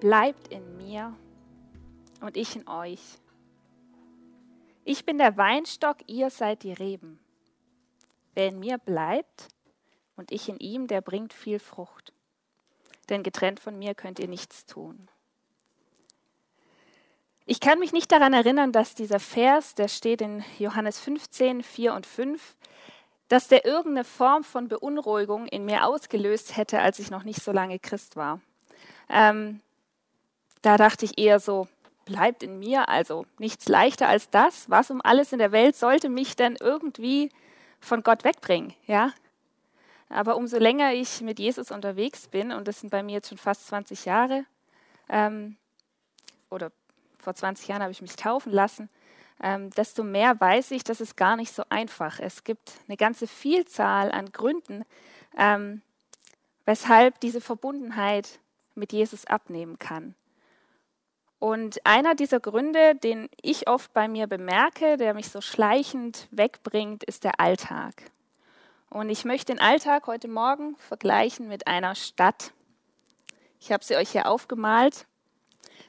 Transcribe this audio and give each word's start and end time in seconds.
bleibt 0.00 0.48
in 0.48 0.76
mir 0.76 1.14
und 2.20 2.36
ich 2.36 2.56
in 2.56 2.68
euch. 2.68 3.00
Ich 4.84 5.04
bin 5.04 5.18
der 5.18 5.36
Weinstock, 5.36 5.96
ihr 6.06 6.30
seid 6.30 6.62
die 6.62 6.72
Reben. 6.72 7.18
Wer 8.34 8.48
in 8.48 8.60
mir 8.60 8.78
bleibt 8.78 9.48
und 10.16 10.30
ich 10.30 10.48
in 10.48 10.58
ihm, 10.58 10.86
der 10.86 11.00
bringt 11.00 11.32
viel 11.32 11.58
Frucht. 11.58 12.12
Denn 13.08 13.22
getrennt 13.22 13.60
von 13.60 13.78
mir 13.78 13.94
könnt 13.94 14.18
ihr 14.18 14.28
nichts 14.28 14.66
tun. 14.66 15.08
Ich 17.46 17.60
kann 17.60 17.78
mich 17.78 17.92
nicht 17.92 18.10
daran 18.10 18.32
erinnern, 18.32 18.72
dass 18.72 18.94
dieser 18.94 19.20
Vers, 19.20 19.74
der 19.74 19.88
steht 19.88 20.20
in 20.20 20.44
Johannes 20.58 20.98
15, 21.00 21.62
4 21.62 21.94
und 21.94 22.04
5, 22.04 22.56
dass 23.28 23.48
der 23.48 23.64
irgendeine 23.64 24.04
Form 24.04 24.44
von 24.44 24.68
Beunruhigung 24.68 25.46
in 25.46 25.64
mir 25.64 25.86
ausgelöst 25.86 26.56
hätte, 26.56 26.80
als 26.80 26.98
ich 26.98 27.10
noch 27.10 27.22
nicht 27.22 27.42
so 27.42 27.52
lange 27.52 27.78
Christ 27.78 28.16
war. 28.16 28.40
Ähm, 29.08 29.60
da 30.62 30.76
dachte 30.76 31.04
ich 31.04 31.18
eher 31.18 31.40
so, 31.40 31.68
bleibt 32.04 32.42
in 32.42 32.58
mir, 32.58 32.88
also 32.88 33.26
nichts 33.38 33.68
leichter 33.68 34.08
als 34.08 34.30
das. 34.30 34.70
Was 34.70 34.90
um 34.90 35.00
alles 35.02 35.32
in 35.32 35.38
der 35.38 35.52
Welt 35.52 35.76
sollte 35.76 36.08
mich 36.08 36.36
denn 36.36 36.56
irgendwie 36.58 37.30
von 37.80 38.02
Gott 38.02 38.24
wegbringen, 38.24 38.72
ja? 38.86 39.12
Aber 40.08 40.36
umso 40.36 40.58
länger 40.58 40.92
ich 40.92 41.20
mit 41.20 41.38
Jesus 41.38 41.70
unterwegs 41.70 42.28
bin, 42.28 42.52
und 42.52 42.68
das 42.68 42.80
sind 42.80 42.90
bei 42.90 43.02
mir 43.02 43.14
jetzt 43.14 43.28
schon 43.28 43.38
fast 43.38 43.66
20 43.66 44.04
Jahre, 44.04 44.44
ähm, 45.08 45.56
oder 46.48 46.70
vor 47.18 47.34
20 47.34 47.66
Jahren 47.68 47.82
habe 47.82 47.92
ich 47.92 48.02
mich 48.02 48.14
taufen 48.14 48.52
lassen, 48.52 48.88
ähm, 49.42 49.70
desto 49.70 50.04
mehr 50.04 50.40
weiß 50.40 50.70
ich, 50.70 50.84
dass 50.84 51.00
es 51.00 51.16
gar 51.16 51.36
nicht 51.36 51.52
so 51.52 51.64
einfach. 51.68 52.20
Es 52.20 52.44
gibt 52.44 52.72
eine 52.86 52.96
ganze 52.96 53.26
Vielzahl 53.26 54.12
an 54.12 54.32
Gründen, 54.32 54.84
ähm, 55.36 55.82
weshalb 56.64 57.20
diese 57.20 57.40
Verbundenheit 57.40 58.38
mit 58.74 58.92
Jesus 58.92 59.26
abnehmen 59.26 59.78
kann. 59.78 60.14
Und 61.38 61.84
einer 61.84 62.14
dieser 62.14 62.40
Gründe, 62.40 62.94
den 62.94 63.28
ich 63.42 63.68
oft 63.68 63.92
bei 63.92 64.08
mir 64.08 64.26
bemerke, 64.26 64.96
der 64.96 65.14
mich 65.14 65.28
so 65.28 65.40
schleichend 65.40 66.28
wegbringt, 66.30 67.04
ist 67.04 67.24
der 67.24 67.40
Alltag. 67.40 68.10
Und 68.88 69.10
ich 69.10 69.24
möchte 69.24 69.52
den 69.52 69.60
Alltag 69.60 70.06
heute 70.06 70.28
Morgen 70.28 70.76
vergleichen 70.76 71.48
mit 71.48 71.66
einer 71.66 71.94
Stadt. 71.94 72.52
Ich 73.60 73.70
habe 73.70 73.84
sie 73.84 73.96
euch 73.96 74.10
hier 74.10 74.28
aufgemalt. 74.28 75.06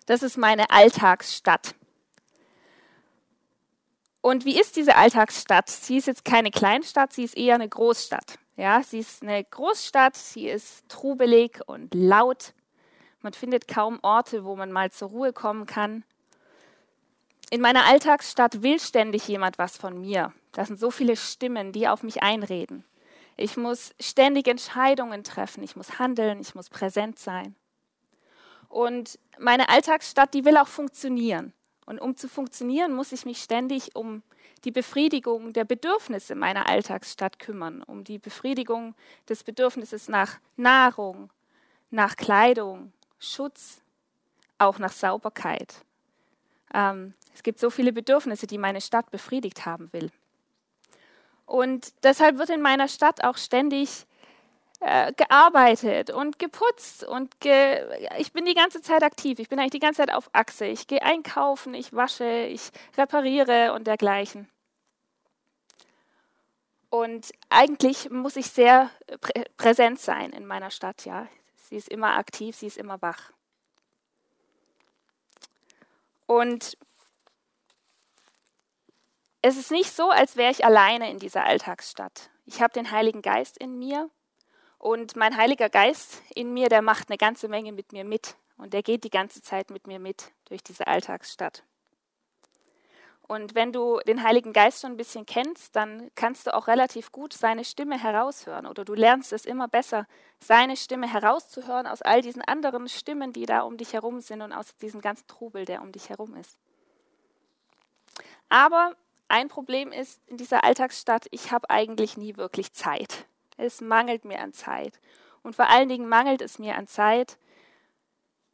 Das 0.05 0.23
ist 0.23 0.38
meine 0.38 0.69
Alltagsstadt. 0.69 1.75
Und 4.22 4.44
wie 4.44 4.59
ist 4.59 4.75
diese 4.75 4.95
Alltagsstadt? 4.97 5.69
Sie 5.69 5.97
ist 5.97 6.07
jetzt 6.07 6.25
keine 6.25 6.52
Kleinstadt, 6.52 7.13
sie 7.13 7.23
ist 7.23 7.38
eher 7.38 7.55
eine 7.55 7.69
Großstadt. 7.69 8.39
Ja, 8.57 8.81
sie 8.83 9.00
ist 9.00 9.22
eine 9.22 9.44
Großstadt, 9.44 10.17
sie 10.17 10.50
ist 10.50 10.89
trubelig 10.89 11.61
und 11.67 11.94
laut. 11.94 12.53
Man 13.21 13.33
findet 13.33 13.67
kaum 13.67 13.99
Orte, 14.01 14.45
wo 14.45 14.55
man 14.55 14.71
mal 14.71 14.91
zur 14.91 15.09
Ruhe 15.09 15.33
kommen 15.33 15.65
kann. 15.65 16.03
In 17.49 17.61
meiner 17.61 17.85
Alltagsstadt 17.85 18.61
will 18.61 18.79
ständig 18.79 19.27
jemand 19.27 19.57
was 19.57 19.77
von 19.77 20.01
mir. 20.01 20.33
Das 20.51 20.67
sind 20.67 20.79
so 20.79 20.91
viele 20.91 21.15
Stimmen, 21.15 21.71
die 21.71 21.88
auf 21.88 22.03
mich 22.03 22.21
einreden. 22.21 22.83
Ich 23.38 23.55
muss 23.55 23.93
ständig 23.99 24.47
Entscheidungen 24.47 25.23
treffen, 25.23 25.63
ich 25.63 25.75
muss 25.75 25.99
handeln, 25.99 26.39
ich 26.39 26.55
muss 26.55 26.69
präsent 26.69 27.19
sein. 27.19 27.55
Und 28.67 29.19
meine 29.38 29.69
Alltagsstadt, 29.69 30.33
die 30.33 30.43
will 30.43 30.57
auch 30.57 30.67
funktionieren. 30.67 31.53
Und 31.85 31.99
um 32.01 32.17
zu 32.17 32.27
funktionieren, 32.27 32.93
muss 32.93 33.11
ich 33.11 33.25
mich 33.25 33.41
ständig 33.41 33.95
um 33.95 34.23
die 34.65 34.71
Befriedigung 34.71 35.53
der 35.53 35.63
Bedürfnisse 35.63 36.35
meiner 36.35 36.67
Alltagsstadt 36.67 37.39
kümmern, 37.39 37.83
um 37.83 38.03
die 38.03 38.17
Befriedigung 38.17 38.95
des 39.29 39.43
Bedürfnisses 39.43 40.09
nach 40.09 40.39
Nahrung, 40.57 41.31
nach 41.91 42.17
Kleidung, 42.17 42.91
Schutz, 43.19 43.81
auch 44.57 44.79
nach 44.79 44.91
Sauberkeit. 44.91 45.75
Ähm, 46.73 47.13
es 47.33 47.43
gibt 47.43 47.59
so 47.59 47.69
viele 47.69 47.93
Bedürfnisse, 47.93 48.47
die 48.47 48.57
meine 48.57 48.81
Stadt 48.81 49.11
befriedigt 49.11 49.65
haben 49.65 49.91
will. 49.93 50.11
Und 51.45 51.94
deshalb 52.03 52.38
wird 52.38 52.50
in 52.50 52.61
meiner 52.61 52.88
Stadt 52.88 53.23
auch 53.23 53.38
ständig 53.38 54.06
äh, 54.79 55.13
gearbeitet 55.13 56.11
und 56.11 56.39
geputzt 56.39 57.03
und 57.03 57.39
ge 57.39 57.83
ich 58.19 58.31
bin 58.31 58.45
die 58.45 58.53
ganze 58.53 58.81
Zeit 58.81 59.01
aktiv. 59.01 59.39
Ich 59.39 59.50
bin 59.50 59.57
eigentlich 59.59 59.72
die 59.72 59.79
ganze 59.79 60.01
Zeit 60.01 60.13
auf 60.13 60.29
Achse. 60.33 60.66
Ich 60.66 60.88
gehe 60.88 61.01
einkaufen, 61.01 61.73
ich 61.73 61.94
wasche, 61.94 62.45
ich 62.45 62.69
repariere 62.97 63.73
und 63.73 63.88
dergleichen. 63.88 64.47
Und 66.89 67.31
eigentlich 67.50 68.09
muss 68.11 68.35
ich 68.35 68.47
sehr 68.47 68.89
prä 69.22 69.45
präsent 69.57 70.00
sein 70.00 70.31
in 70.31 70.45
meiner 70.45 70.69
Stadt, 70.69 71.06
ja. 71.06 71.27
Sie 71.67 71.75
ist 71.75 71.89
immer 71.89 72.16
aktiv, 72.16 72.55
sie 72.55 72.67
ist 72.67 72.78
immer 72.78 73.01
wach. 73.01 73.33
Und 76.25 76.78
es 79.41 79.57
ist 79.57 79.72
nicht 79.72 79.91
so, 79.91 80.09
als 80.09 80.38
wäre 80.38 80.51
ich 80.51 80.63
alleine 80.63 81.11
in 81.11 81.19
dieser 81.19 81.44
Alltagsstadt. 81.44 82.29
Ich 82.45 82.61
habe 82.61 82.73
den 82.73 82.91
Heiligen 82.91 83.22
Geist 83.22 83.57
in 83.57 83.77
mir 83.77 84.09
und 84.77 85.17
mein 85.17 85.35
Heiliger 85.35 85.69
Geist 85.69 86.22
in 86.33 86.53
mir, 86.53 86.69
der 86.69 86.81
macht 86.81 87.09
eine 87.09 87.17
ganze 87.17 87.50
Menge 87.50 87.73
mit 87.73 87.91
mir 87.91 88.06
mit. 88.06 88.38
Und 88.57 88.73
der 88.73 88.81
geht 88.81 89.03
die 89.03 89.09
ganze 89.09 89.41
Zeit 89.41 89.69
mit 89.69 89.88
mir 89.88 90.00
mit 90.00 90.31
durch 90.45 90.63
diese 90.63 90.88
Alltagsstadt. 90.88 91.63
Und 93.27 93.55
wenn 93.55 93.73
du 93.73 93.99
den 94.07 94.23
Heiligen 94.23 94.53
Geist 94.53 94.81
schon 94.81 94.93
ein 94.93 94.97
bisschen 94.97 95.25
kennst, 95.25 95.75
dann 95.75 96.09
kannst 96.15 96.47
du 96.47 96.53
auch 96.53 96.67
relativ 96.67 97.11
gut 97.11 97.33
seine 97.33 97.65
Stimme 97.65 98.01
heraushören. 98.01 98.65
Oder 98.65 98.85
du 98.85 98.93
lernst 98.93 99.33
es 99.33 99.45
immer 99.45 99.67
besser, 99.67 100.07
seine 100.39 100.77
Stimme 100.77 101.11
herauszuhören 101.11 101.88
aus 101.88 102.01
all 102.01 102.21
diesen 102.21 102.41
anderen 102.41 102.88
Stimmen, 102.88 103.33
die 103.33 103.45
da 103.45 103.61
um 103.61 103.75
dich 103.75 103.91
herum 103.91 104.21
sind 104.21 104.41
und 104.41 104.53
aus 104.53 104.77
diesem 104.77 105.01
ganzen 105.01 105.27
Trubel, 105.27 105.65
der 105.65 105.81
um 105.81 105.91
dich 105.91 106.09
herum 106.09 106.38
ist. 106.38 106.57
Aber 108.47 108.95
ein 109.27 109.49
Problem 109.49 109.91
ist 109.91 110.21
in 110.27 110.38
dieser 110.38 110.63
Alltagsstadt, 110.63 111.27
ich 111.31 111.51
habe 111.51 111.69
eigentlich 111.69 112.15
nie 112.15 112.38
wirklich 112.38 112.71
Zeit. 112.71 113.25
Es 113.57 113.81
mangelt 113.81 114.23
mir 114.23 114.39
an 114.39 114.53
Zeit. 114.53 115.01
Und 115.44 115.53
vor 115.53 115.67
allen 115.67 115.89
Dingen 115.89 116.07
mangelt 116.07 116.41
es 116.41 116.59
mir 116.59 116.77
an 116.77 116.88
Zeit, 116.88 117.38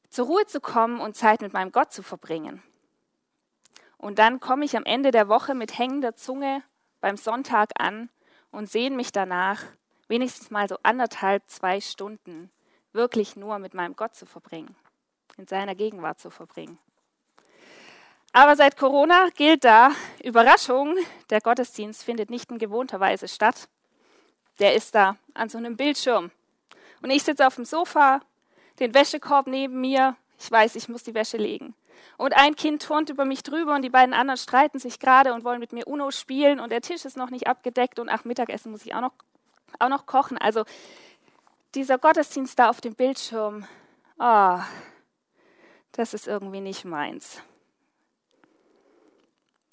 zur 0.09 0.25
Ruhe 0.25 0.47
zu 0.47 0.59
kommen 0.61 0.99
und 0.99 1.15
Zeit 1.15 1.41
mit 1.41 1.53
meinem 1.53 1.71
Gott 1.71 1.91
zu 1.91 2.01
verbringen. 2.01 2.63
Und 4.03 4.19
dann 4.19 4.41
komme 4.41 4.65
ich 4.65 4.75
am 4.75 4.83
Ende 4.83 5.11
der 5.11 5.29
Woche 5.29 5.55
mit 5.55 5.79
hängender 5.79 6.13
Zunge 6.13 6.61
beim 6.99 7.15
Sonntag 7.15 7.69
an 7.79 8.09
und 8.51 8.69
sehne 8.69 8.97
mich 8.97 9.13
danach, 9.13 9.63
wenigstens 10.09 10.51
mal 10.51 10.67
so 10.67 10.75
anderthalb, 10.83 11.41
zwei 11.47 11.79
Stunden 11.79 12.51
wirklich 12.91 13.37
nur 13.37 13.59
mit 13.59 13.73
meinem 13.73 13.95
Gott 13.95 14.13
zu 14.13 14.25
verbringen, 14.25 14.75
in 15.37 15.47
seiner 15.47 15.73
Gegenwart 15.73 16.19
zu 16.19 16.29
verbringen. 16.29 16.77
Aber 18.33 18.57
seit 18.57 18.75
Corona 18.75 19.29
gilt 19.37 19.63
da, 19.63 19.91
Überraschung, 20.21 20.97
der 21.29 21.39
Gottesdienst 21.39 22.03
findet 22.03 22.29
nicht 22.29 22.51
in 22.51 22.57
gewohnter 22.57 22.99
Weise 22.99 23.29
statt, 23.29 23.69
der 24.59 24.75
ist 24.75 24.95
da 24.95 25.15
an 25.33 25.47
so 25.47 25.57
einem 25.57 25.77
Bildschirm. 25.77 26.29
Und 27.01 27.09
ich 27.09 27.23
sitze 27.23 27.47
auf 27.47 27.55
dem 27.55 27.63
Sofa, 27.63 28.19
den 28.81 28.93
Wäschekorb 28.93 29.47
neben 29.47 29.79
mir. 29.79 30.17
Ich 30.37 30.51
weiß, 30.51 30.75
ich 30.75 30.89
muss 30.89 31.03
die 31.03 31.13
Wäsche 31.13 31.37
legen. 31.37 31.73
Und 32.17 32.33
ein 32.33 32.55
Kind 32.55 32.81
turnt 32.81 33.09
über 33.09 33.25
mich 33.25 33.43
drüber 33.43 33.75
und 33.75 33.81
die 33.81 33.89
beiden 33.89 34.13
anderen 34.13 34.37
streiten 34.37 34.79
sich 34.79 34.99
gerade 34.99 35.33
und 35.33 35.43
wollen 35.43 35.59
mit 35.59 35.73
mir 35.73 35.87
Uno 35.87 36.11
spielen 36.11 36.59
und 36.59 36.71
der 36.71 36.81
Tisch 36.81 37.05
ist 37.05 37.17
noch 37.17 37.29
nicht 37.29 37.47
abgedeckt 37.47 37.99
und 37.99 38.09
ach, 38.09 38.23
Mittagessen 38.23 38.71
muss 38.71 38.85
ich 38.85 38.93
auch 38.93 39.01
noch, 39.01 39.13
auch 39.79 39.89
noch 39.89 40.05
kochen. 40.05 40.37
Also 40.37 40.63
dieser 41.75 41.97
Gottesdienst 41.97 42.57
da 42.59 42.69
auf 42.69 42.81
dem 42.81 42.95
Bildschirm, 42.95 43.65
oh, 44.19 44.59
das 45.91 46.13
ist 46.13 46.27
irgendwie 46.27 46.61
nicht 46.61 46.85
meins 46.85 47.41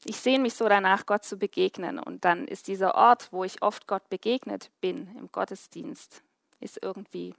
ich 0.05 0.17
sehne 0.17 0.43
mich 0.43 0.55
so 0.55 0.69
danach, 0.69 1.07
Gott 1.07 1.25
zu 1.25 1.37
begegnen. 1.37 1.99
Und 1.99 2.25
dann 2.25 2.47
ist 2.47 2.69
dieser 2.69 2.95
Ort, 2.95 3.29
wo 3.33 3.45
ich 3.45 3.63
oft 3.63 3.87
Gott 3.87 4.09
begegnet 4.09 4.71
bin, 4.81 5.15
im 5.17 5.31
Gottesdienst, 5.31 6.23
ist 6.61 6.83
irgendwie 6.83 7.35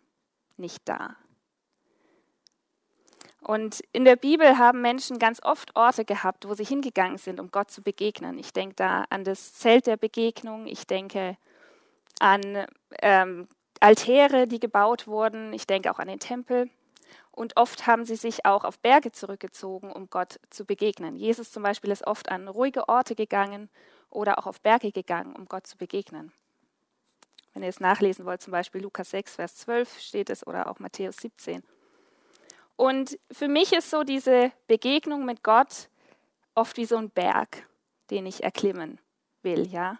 nicht 0.58 0.82
da. 0.86 1.16
Und 3.42 3.82
in 3.92 4.06
der 4.06 4.16
Bibel 4.16 4.60
haben 4.60 4.82
Menschen 4.82 5.18
ganz 5.18 5.42
oft 5.44 5.76
Orte 5.76 6.06
gehabt, 6.06 6.48
wo 6.48 6.54
sie 6.54 6.64
hingegangen 6.64 7.18
sind, 7.18 7.40
um 7.40 7.50
Gott 7.50 7.72
zu 7.72 7.82
begegnen. 7.82 8.38
Ich 8.38 8.54
denke 8.54 8.76
da 8.76 9.06
an 9.10 9.24
das 9.24 9.54
Zelt 9.54 9.88
der 9.88 9.98
Begegnung, 9.98 10.68
ich 10.68 10.86
denke 10.86 11.38
an 12.20 12.66
ähm, 13.02 13.48
Altäre, 13.80 14.48
die 14.48 14.60
gebaut 14.60 15.08
wurden, 15.08 15.54
ich 15.54 15.66
denke 15.66 15.92
auch 15.92 15.98
an 15.98 16.08
den 16.08 16.20
Tempel. 16.20 16.70
Und 17.32 17.58
oft 17.58 17.88
haben 17.88 18.06
sie 18.06 18.16
sich 18.16 18.46
auch 18.46 18.64
auf 18.64 18.78
Berge 18.78 19.12
zurückgezogen, 19.12 19.92
um 19.92 20.10
Gott 20.12 20.40
zu 20.52 20.64
begegnen. 20.66 21.16
Jesus 21.16 21.52
zum 21.52 21.64
Beispiel 21.64 21.90
ist 21.90 22.06
oft 22.06 22.30
an 22.30 22.48
ruhige 22.48 22.90
Orte 22.90 23.16
gegangen 23.16 23.70
oder 24.12 24.38
auch 24.38 24.46
auf 24.46 24.62
Berge 24.62 24.92
gegangen, 24.92 25.36
um 25.36 25.48
Gott 25.48 25.66
zu 25.66 25.78
begegnen. 25.78 26.32
Wenn 27.54 27.64
ihr 27.64 27.70
es 27.70 27.80
nachlesen 27.80 28.26
wollt, 28.26 28.42
zum 28.42 28.52
Beispiel 28.52 28.82
Lukas 28.82 29.10
6, 29.10 29.36
Vers 29.36 29.56
12 29.56 30.00
steht 30.00 30.30
es 30.30 30.46
oder 30.46 30.70
auch 30.70 30.80
Matthäus 30.80 31.18
17. 31.18 31.64
Und 32.76 33.20
für 33.32 33.48
mich 33.48 33.74
ist 33.74 33.90
so 33.90 34.04
diese 34.04 34.52
Begegnung 34.68 35.26
mit 35.26 35.44
Gott 35.44 35.90
oft 36.56 36.78
wie 36.78 36.86
so 36.86 36.98
ein 36.98 37.10
Berg, 37.10 37.68
den 38.10 38.26
ich 38.26 38.44
erklimmen 38.44 39.00
will, 39.44 39.68
ja. 39.68 40.00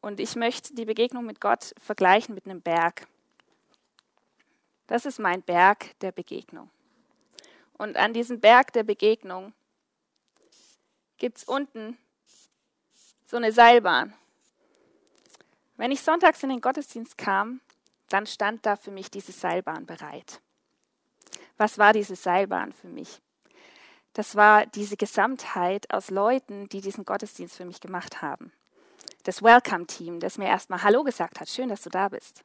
Und 0.00 0.18
ich 0.18 0.34
möchte 0.34 0.74
die 0.74 0.84
Begegnung 0.84 1.24
mit 1.24 1.40
Gott 1.40 1.74
vergleichen 1.80 2.34
mit 2.34 2.46
einem 2.46 2.60
Berg. 2.60 3.06
Das 4.86 5.06
ist 5.06 5.18
mein 5.18 5.42
Berg 5.42 5.98
der 6.00 6.12
Begegnung. 6.12 6.70
Und 7.74 7.96
an 7.96 8.12
diesem 8.12 8.40
Berg 8.40 8.72
der 8.72 8.82
Begegnung 8.82 9.52
gibt 11.18 11.38
es 11.38 11.44
unten 11.44 11.96
so 13.26 13.36
eine 13.36 13.52
Seilbahn. 13.52 14.12
Wenn 15.76 15.90
ich 15.90 16.02
sonntags 16.02 16.42
in 16.42 16.50
den 16.50 16.60
Gottesdienst 16.60 17.16
kam, 17.16 17.60
dann 18.08 18.26
stand 18.26 18.66
da 18.66 18.76
für 18.76 18.90
mich 18.90 19.10
diese 19.10 19.32
Seilbahn 19.32 19.86
bereit. 19.86 20.40
Was 21.62 21.78
war 21.78 21.92
diese 21.92 22.16
Seilbahn 22.16 22.72
für 22.72 22.88
mich? 22.88 23.22
Das 24.14 24.34
war 24.34 24.66
diese 24.66 24.96
Gesamtheit 24.96 25.94
aus 25.94 26.10
Leuten, 26.10 26.68
die 26.68 26.80
diesen 26.80 27.04
Gottesdienst 27.04 27.56
für 27.56 27.64
mich 27.64 27.80
gemacht 27.80 28.20
haben. 28.20 28.50
Das 29.22 29.44
Welcome-Team, 29.44 30.18
das 30.18 30.38
mir 30.38 30.48
erstmal 30.48 30.82
Hallo 30.82 31.04
gesagt 31.04 31.38
hat, 31.38 31.48
schön, 31.48 31.68
dass 31.68 31.82
du 31.82 31.88
da 31.88 32.08
bist. 32.08 32.42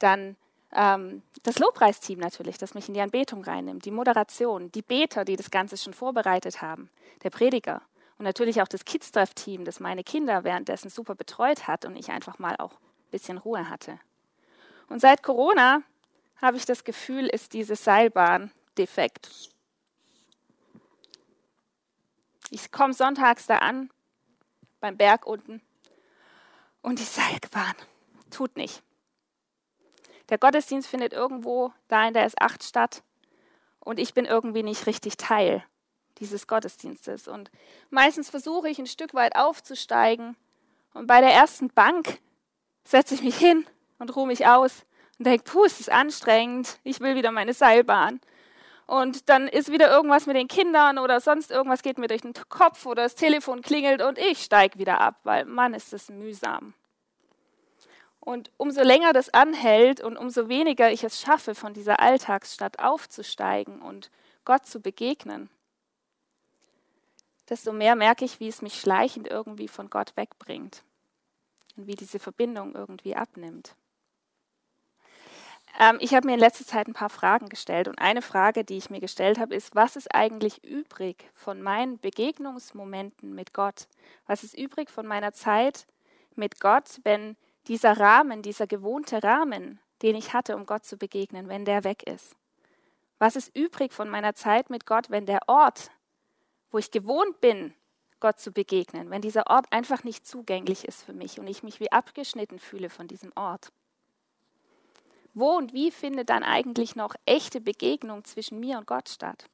Dann 0.00 0.34
ähm, 0.72 1.22
das 1.44 1.60
Lobpreisteam 1.60 2.18
natürlich, 2.18 2.58
das 2.58 2.74
mich 2.74 2.88
in 2.88 2.94
die 2.94 3.00
Anbetung 3.00 3.44
reinnimmt, 3.44 3.84
die 3.84 3.92
Moderation, 3.92 4.72
die 4.72 4.82
Beter, 4.82 5.24
die 5.24 5.36
das 5.36 5.52
Ganze 5.52 5.76
schon 5.76 5.94
vorbereitet 5.94 6.60
haben, 6.60 6.90
der 7.22 7.30
Prediger 7.30 7.80
und 8.18 8.24
natürlich 8.24 8.60
auch 8.60 8.66
das 8.66 8.84
Kids-Treff-Team, 8.84 9.64
das 9.64 9.78
meine 9.78 10.02
Kinder 10.02 10.42
währenddessen 10.42 10.90
super 10.90 11.14
betreut 11.14 11.68
hat 11.68 11.84
und 11.84 11.94
ich 11.94 12.10
einfach 12.10 12.40
mal 12.40 12.56
auch 12.56 12.72
ein 12.72 13.10
bisschen 13.12 13.38
Ruhe 13.38 13.70
hatte. 13.70 14.00
Und 14.88 15.00
seit 15.00 15.22
Corona 15.22 15.82
habe 16.40 16.56
ich 16.56 16.64
das 16.64 16.84
Gefühl, 16.84 17.26
ist 17.26 17.52
diese 17.52 17.76
Seilbahn 17.76 18.50
defekt. 18.76 19.30
Ich 22.50 22.70
komme 22.70 22.94
sonntags 22.94 23.46
da 23.46 23.58
an, 23.58 23.90
beim 24.80 24.96
Berg 24.96 25.26
unten, 25.26 25.62
und 26.82 27.00
die 27.00 27.04
Seilbahn 27.04 27.74
tut 28.30 28.56
nicht. 28.56 28.82
Der 30.28 30.38
Gottesdienst 30.38 30.88
findet 30.88 31.12
irgendwo 31.12 31.72
da 31.88 32.06
in 32.06 32.14
der 32.14 32.28
S8 32.28 32.62
statt 32.62 33.02
und 33.80 33.98
ich 33.98 34.14
bin 34.14 34.24
irgendwie 34.24 34.62
nicht 34.62 34.86
richtig 34.86 35.16
Teil 35.16 35.64
dieses 36.18 36.46
Gottesdienstes. 36.46 37.28
Und 37.28 37.50
meistens 37.90 38.30
versuche 38.30 38.68
ich 38.68 38.78
ein 38.78 38.86
Stück 38.86 39.14
weit 39.14 39.36
aufzusteigen 39.36 40.36
und 40.94 41.06
bei 41.06 41.20
der 41.20 41.32
ersten 41.32 41.68
Bank 41.68 42.20
setze 42.84 43.14
ich 43.14 43.22
mich 43.22 43.36
hin 43.36 43.66
und 43.98 44.14
ruhe 44.14 44.26
mich 44.26 44.46
aus 44.46 44.84
und 45.18 45.26
denke, 45.26 45.44
puh, 45.44 45.64
es 45.64 45.80
ist 45.80 45.90
anstrengend, 45.90 46.78
ich 46.84 47.00
will 47.00 47.14
wieder 47.14 47.30
meine 47.30 47.54
Seilbahn. 47.54 48.20
Und 48.86 49.28
dann 49.28 49.48
ist 49.48 49.72
wieder 49.72 49.90
irgendwas 49.90 50.26
mit 50.26 50.36
den 50.36 50.46
Kindern 50.46 50.98
oder 50.98 51.20
sonst 51.20 51.50
irgendwas 51.50 51.82
geht 51.82 51.98
mir 51.98 52.06
durch 52.06 52.22
den 52.22 52.34
Kopf 52.48 52.86
oder 52.86 53.02
das 53.02 53.16
Telefon 53.16 53.62
klingelt 53.62 54.00
und 54.00 54.16
ich 54.16 54.42
steige 54.42 54.78
wieder 54.78 55.00
ab, 55.00 55.18
weil 55.24 55.44
Mann, 55.44 55.74
ist 55.74 55.92
das 55.92 56.08
mühsam. 56.08 56.72
Und 58.20 58.50
umso 58.56 58.82
länger 58.82 59.12
das 59.12 59.32
anhält 59.32 60.00
und 60.00 60.16
umso 60.16 60.48
weniger 60.48 60.90
ich 60.90 61.02
es 61.02 61.20
schaffe, 61.20 61.54
von 61.54 61.74
dieser 61.74 62.00
Alltagsstadt 62.00 62.78
aufzusteigen 62.78 63.82
und 63.82 64.10
Gott 64.44 64.66
zu 64.66 64.80
begegnen, 64.80 65.50
desto 67.48 67.72
mehr 67.72 67.96
merke 67.96 68.24
ich, 68.24 68.40
wie 68.40 68.48
es 68.48 68.62
mich 68.62 68.80
schleichend 68.80 69.28
irgendwie 69.28 69.68
von 69.68 69.90
Gott 69.90 70.16
wegbringt 70.16 70.82
und 71.76 71.86
wie 71.86 71.94
diese 71.94 72.18
Verbindung 72.18 72.74
irgendwie 72.74 73.16
abnimmt. 73.16 73.76
Ähm, 75.78 75.98
ich 76.00 76.14
habe 76.14 76.26
mir 76.26 76.34
in 76.34 76.40
letzter 76.40 76.64
Zeit 76.64 76.88
ein 76.88 76.94
paar 76.94 77.10
Fragen 77.10 77.48
gestellt 77.48 77.88
und 77.88 77.98
eine 77.98 78.22
Frage, 78.22 78.64
die 78.64 78.78
ich 78.78 78.88
mir 78.88 79.00
gestellt 79.00 79.38
habe, 79.38 79.54
ist, 79.54 79.74
was 79.74 79.96
ist 79.96 80.14
eigentlich 80.14 80.64
übrig 80.64 81.30
von 81.34 81.60
meinen 81.60 81.98
Begegnungsmomenten 81.98 83.34
mit 83.34 83.52
Gott? 83.52 83.86
Was 84.26 84.42
ist 84.42 84.56
übrig 84.56 84.90
von 84.90 85.06
meiner 85.06 85.32
Zeit 85.32 85.86
mit 86.34 86.60
Gott, 86.60 87.00
wenn 87.04 87.36
dieser 87.68 87.98
Rahmen, 87.98 88.42
dieser 88.42 88.66
gewohnte 88.66 89.22
Rahmen, 89.22 89.78
den 90.02 90.16
ich 90.16 90.32
hatte, 90.32 90.56
um 90.56 90.64
Gott 90.64 90.84
zu 90.84 90.96
begegnen, 90.96 91.48
wenn 91.48 91.66
der 91.66 91.84
weg 91.84 92.04
ist? 92.04 92.36
Was 93.18 93.36
ist 93.36 93.54
übrig 93.54 93.92
von 93.92 94.08
meiner 94.08 94.34
Zeit 94.34 94.70
mit 94.70 94.86
Gott, 94.86 95.10
wenn 95.10 95.26
der 95.26 95.40
Ort, 95.46 95.90
wo 96.70 96.78
ich 96.78 96.90
gewohnt 96.90 97.40
bin, 97.40 97.74
Gott 98.20 98.40
zu 98.40 98.50
begegnen, 98.50 99.10
wenn 99.10 99.20
dieser 99.20 99.50
Ort 99.50 99.66
einfach 99.70 100.04
nicht 100.04 100.26
zugänglich 100.26 100.86
ist 100.86 101.02
für 101.02 101.12
mich 101.12 101.38
und 101.38 101.46
ich 101.48 101.62
mich 101.62 101.80
wie 101.80 101.92
abgeschnitten 101.92 102.58
fühle 102.58 102.88
von 102.88 103.08
diesem 103.08 103.32
Ort? 103.34 103.72
Wo 105.36 105.50
und 105.50 105.74
wie 105.74 105.90
findet 105.90 106.30
dann 106.30 106.42
eigentlich 106.42 106.96
noch 106.96 107.14
echte 107.26 107.60
Begegnung 107.60 108.24
zwischen 108.24 108.58
mir 108.58 108.78
und 108.78 108.86
Gott 108.86 109.10
statt? 109.10 109.50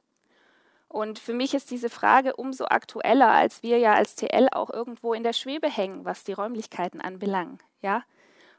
Und 0.87 1.19
für 1.19 1.33
mich 1.33 1.53
ist 1.53 1.71
diese 1.71 1.89
Frage 1.89 2.37
umso 2.37 2.63
aktueller, 2.63 3.29
als 3.29 3.63
wir 3.63 3.79
ja 3.79 3.93
als 3.93 4.15
TL 4.15 4.47
auch 4.53 4.69
irgendwo 4.69 5.13
in 5.13 5.23
der 5.23 5.33
Schwebe 5.33 5.69
hängen, 5.69 6.05
was 6.05 6.23
die 6.23 6.31
Räumlichkeiten 6.31 7.01
anbelangt. 7.01 7.65
Ja? 7.81 8.05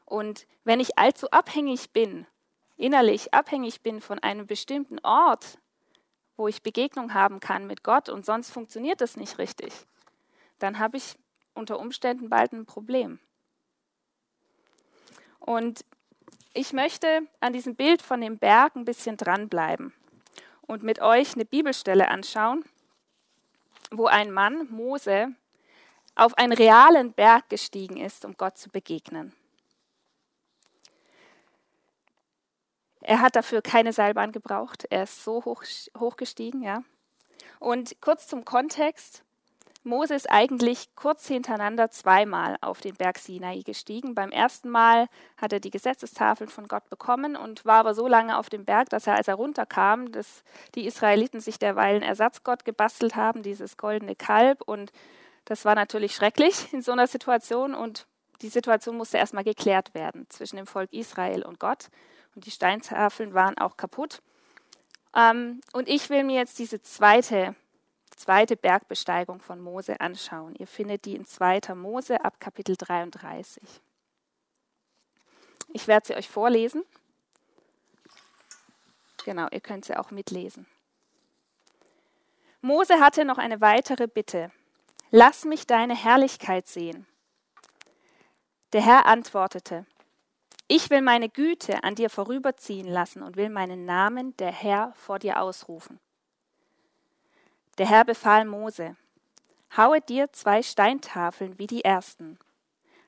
Und 0.05 0.45
wenn 0.65 0.79
ich 0.79 0.99
allzu 0.99 1.31
abhängig 1.31 1.89
bin, 1.93 2.27
innerlich 2.77 3.33
abhängig 3.33 3.81
bin 3.81 4.01
von 4.01 4.19
einem 4.19 4.45
bestimmten 4.45 4.99
Ort, 4.99 5.57
wo 6.37 6.47
ich 6.47 6.61
Begegnung 6.61 7.15
haben 7.15 7.39
kann 7.39 7.65
mit 7.65 7.83
Gott 7.83 8.07
und 8.07 8.23
sonst 8.23 8.51
funktioniert 8.51 9.01
das 9.01 9.17
nicht 9.17 9.39
richtig, 9.39 9.73
dann 10.59 10.77
habe 10.77 10.97
ich 10.97 11.17
unter 11.55 11.79
Umständen 11.79 12.29
bald 12.29 12.53
ein 12.53 12.67
Problem. 12.67 13.17
Und 15.39 15.83
ich 16.55 16.71
möchte 16.71 17.27
an 17.41 17.53
diesem 17.53 17.75
Bild 17.75 18.01
von 18.01 18.21
dem 18.21 18.37
Berg 18.37 18.75
ein 18.75 18.85
bisschen 18.85 19.17
dranbleiben 19.17 19.93
und 20.61 20.83
mit 20.83 21.01
euch 21.01 21.33
eine 21.35 21.45
Bibelstelle 21.45 22.07
anschauen, 22.07 22.63
wo 23.91 24.05
ein 24.07 24.31
Mann, 24.31 24.67
Mose, 24.71 25.27
auf 26.15 26.37
einen 26.37 26.53
realen 26.53 27.11
Berg 27.11 27.49
gestiegen 27.49 27.97
ist, 27.97 28.23
um 28.23 28.37
Gott 28.37 28.57
zu 28.57 28.69
begegnen. 28.69 29.33
Er 33.01 33.19
hat 33.19 33.35
dafür 33.35 33.61
keine 33.61 33.91
Seilbahn 33.91 34.31
gebraucht. 34.31 34.85
Er 34.89 35.03
ist 35.03 35.23
so 35.23 35.43
hoch, 35.43 35.63
hochgestiegen, 35.99 36.63
ja. 36.63 36.83
Und 37.59 37.97
kurz 38.01 38.27
zum 38.27 38.45
Kontext. 38.45 39.24
Mose 39.85 40.15
ist 40.15 40.29
eigentlich 40.31 40.89
kurz 40.95 41.27
hintereinander 41.27 41.91
zweimal 41.91 42.57
auf 42.61 42.81
den 42.81 42.95
Berg 42.95 43.19
Sinai 43.19 43.61
gestiegen. 43.61 44.15
Beim 44.15 44.31
ersten 44.31 44.69
Mal 44.69 45.07
hat 45.37 45.53
er 45.53 45.59
die 45.59 45.69
Gesetzestafeln 45.69 46.49
von 46.49 46.67
Gott 46.67 46.89
bekommen 46.89 47.35
und 47.35 47.65
war 47.65 47.77
aber 47.77 47.93
so 47.93 48.07
lange 48.07 48.37
auf 48.37 48.49
dem 48.49 48.65
Berg, 48.65 48.89
dass 48.89 49.07
er, 49.07 49.15
als 49.15 49.27
er 49.27 49.35
runterkam, 49.35 50.11
dass 50.11 50.43
die 50.73 50.87
Israeliten 50.87 51.39
sich 51.39 51.59
derweil 51.59 51.95
einen 51.95 52.03
Ersatzgott 52.03 52.65
gebastelt 52.65 53.15
haben, 53.15 53.43
dieses 53.43 53.77
goldene 53.77 54.15
Kalb. 54.15 54.61
Und 54.63 54.91
das 55.45 55.65
war 55.65 55.75
natürlich 55.75 56.15
schrecklich 56.15 56.73
in 56.73 56.81
so 56.81 56.91
einer 56.91 57.07
Situation. 57.07 57.75
Und 57.75 58.07
die 58.41 58.49
Situation 58.49 58.97
musste 58.97 59.17
erstmal 59.17 59.43
geklärt 59.43 59.93
werden 59.93 60.25
zwischen 60.29 60.57
dem 60.57 60.67
Volk 60.67 60.91
Israel 60.93 61.43
und 61.43 61.59
Gott. 61.59 61.89
Und 62.35 62.45
die 62.45 62.51
Steintafeln 62.51 63.33
waren 63.33 63.57
auch 63.57 63.77
kaputt. 63.77 64.21
Ähm, 65.15 65.61
und 65.73 65.87
ich 65.87 66.09
will 66.09 66.23
mir 66.23 66.35
jetzt 66.37 66.59
diese 66.59 66.81
zweite 66.81 67.55
zweite 68.15 68.55
Bergbesteigung 68.55 69.39
von 69.39 69.59
Mose 69.59 69.99
anschauen. 69.99 70.55
Ihr 70.55 70.67
findet 70.67 71.05
die 71.05 71.15
in 71.15 71.25
2. 71.25 71.75
Mose 71.75 72.23
ab 72.23 72.39
Kapitel 72.39 72.75
33. 72.75 73.63
Ich 75.73 75.87
werde 75.87 76.07
sie 76.07 76.15
euch 76.15 76.29
vorlesen. 76.29 76.83
Genau, 79.25 79.47
ihr 79.51 79.61
könnt 79.61 79.85
sie 79.85 79.97
auch 79.97 80.11
mitlesen. 80.11 80.67
Mose 82.61 82.99
hatte 82.99 83.25
noch 83.25 83.37
eine 83.37 83.61
weitere 83.61 84.07
Bitte. 84.07 84.51
Lass 85.11 85.45
mich 85.45 85.67
deine 85.67 85.95
Herrlichkeit 85.95 86.67
sehen. 86.67 87.07
Der 88.73 88.81
Herr 88.81 89.05
antwortete, 89.05 89.85
ich 90.67 90.89
will 90.89 91.01
meine 91.01 91.29
Güte 91.29 91.83
an 91.83 91.93
dir 91.95 92.09
vorüberziehen 92.09 92.87
lassen 92.87 93.21
und 93.21 93.37
will 93.37 93.49
meinen 93.49 93.85
Namen, 93.85 94.35
der 94.37 94.51
Herr, 94.51 94.93
vor 94.95 95.19
dir 95.19 95.39
ausrufen. 95.39 95.99
Der 97.77 97.89
Herr 97.89 98.05
befahl 98.05 98.45
Mose, 98.45 98.95
Haue 99.75 99.99
dir 99.99 100.31
zwei 100.31 100.63
Steintafeln 100.63 101.59
wie 101.59 101.67
die 101.67 101.83
ersten. 101.83 102.39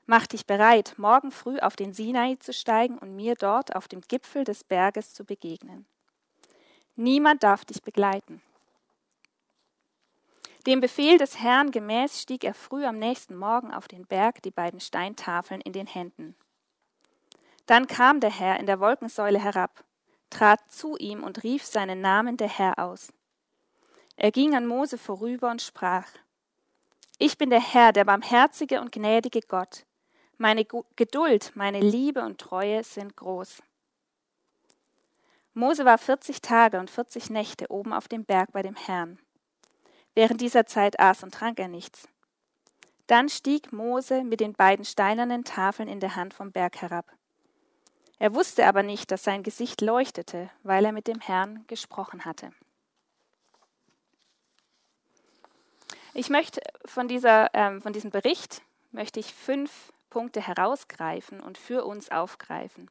Mach 0.04 0.26
dich 0.26 0.46
bereit, 0.46 0.94
morgen 0.98 1.30
früh 1.30 1.58
auf 1.58 1.76
den 1.76 1.94
Sinai 1.94 2.36
zu 2.36 2.52
steigen 2.52 2.98
und 2.98 3.16
mir 3.16 3.34
dort 3.34 3.74
auf 3.74 3.88
dem 3.88 4.02
Gipfel 4.02 4.44
des 4.44 4.64
Berges 4.64 5.14
zu 5.14 5.24
begegnen. 5.24 5.86
Niemand 6.96 7.42
darf 7.42 7.64
dich 7.64 7.82
begleiten. 7.82 8.42
Dem 10.66 10.80
Befehl 10.80 11.16
des 11.16 11.40
Herrn 11.40 11.70
gemäß 11.70 12.20
stieg 12.20 12.44
er 12.44 12.52
früh 12.52 12.84
am 12.84 12.98
nächsten 12.98 13.36
Morgen 13.36 13.72
auf 13.72 13.88
den 13.88 14.06
Berg, 14.06 14.42
die 14.42 14.50
beiden 14.50 14.80
Steintafeln 14.80 15.62
in 15.62 15.72
den 15.72 15.86
Händen. 15.86 16.36
Dann 17.64 17.86
kam 17.86 18.20
der 18.20 18.30
Herr 18.30 18.60
in 18.60 18.66
der 18.66 18.80
Wolkensäule 18.80 19.38
herab, 19.38 19.84
trat 20.28 20.60
zu 20.70 20.96
ihm 20.98 21.22
und 21.22 21.42
rief 21.42 21.64
seinen 21.64 22.02
Namen 22.02 22.36
der 22.36 22.48
Herr 22.48 22.78
aus. 22.78 23.12
Er 24.20 24.32
ging 24.32 24.56
an 24.56 24.66
Mose 24.66 24.98
vorüber 24.98 25.48
und 25.48 25.62
sprach, 25.62 26.08
Ich 27.18 27.38
bin 27.38 27.50
der 27.50 27.60
Herr, 27.60 27.92
der 27.92 28.04
barmherzige 28.04 28.80
und 28.80 28.90
gnädige 28.90 29.42
Gott. 29.42 29.86
Meine 30.38 30.64
Geduld, 30.96 31.52
meine 31.54 31.78
Liebe 31.78 32.22
und 32.24 32.40
Treue 32.40 32.82
sind 32.82 33.14
groß. 33.14 33.62
Mose 35.54 35.84
war 35.84 35.98
40 35.98 36.42
Tage 36.42 36.80
und 36.80 36.90
40 36.90 37.30
Nächte 37.30 37.70
oben 37.70 37.92
auf 37.92 38.08
dem 38.08 38.24
Berg 38.24 38.50
bei 38.50 38.62
dem 38.62 38.74
Herrn. 38.74 39.20
Während 40.16 40.40
dieser 40.40 40.66
Zeit 40.66 40.98
aß 40.98 41.22
und 41.22 41.32
trank 41.32 41.60
er 41.60 41.68
nichts. 41.68 42.08
Dann 43.06 43.28
stieg 43.28 43.72
Mose 43.72 44.24
mit 44.24 44.40
den 44.40 44.52
beiden 44.52 44.84
steinernen 44.84 45.44
Tafeln 45.44 45.88
in 45.88 46.00
der 46.00 46.16
Hand 46.16 46.34
vom 46.34 46.50
Berg 46.50 46.82
herab. 46.82 47.06
Er 48.18 48.34
wusste 48.34 48.66
aber 48.66 48.82
nicht, 48.82 49.12
dass 49.12 49.22
sein 49.22 49.44
Gesicht 49.44 49.80
leuchtete, 49.80 50.50
weil 50.64 50.84
er 50.84 50.92
mit 50.92 51.06
dem 51.06 51.20
Herrn 51.20 51.62
gesprochen 51.68 52.24
hatte. 52.24 52.50
Ich 56.18 56.30
möchte 56.30 56.60
von, 56.84 57.06
dieser, 57.06 57.48
ähm, 57.54 57.80
von 57.80 57.92
diesem 57.92 58.10
Bericht 58.10 58.62
möchte 58.90 59.20
ich 59.20 59.32
fünf 59.32 59.92
Punkte 60.10 60.44
herausgreifen 60.44 61.38
und 61.38 61.56
für 61.58 61.84
uns 61.84 62.10
aufgreifen. 62.10 62.90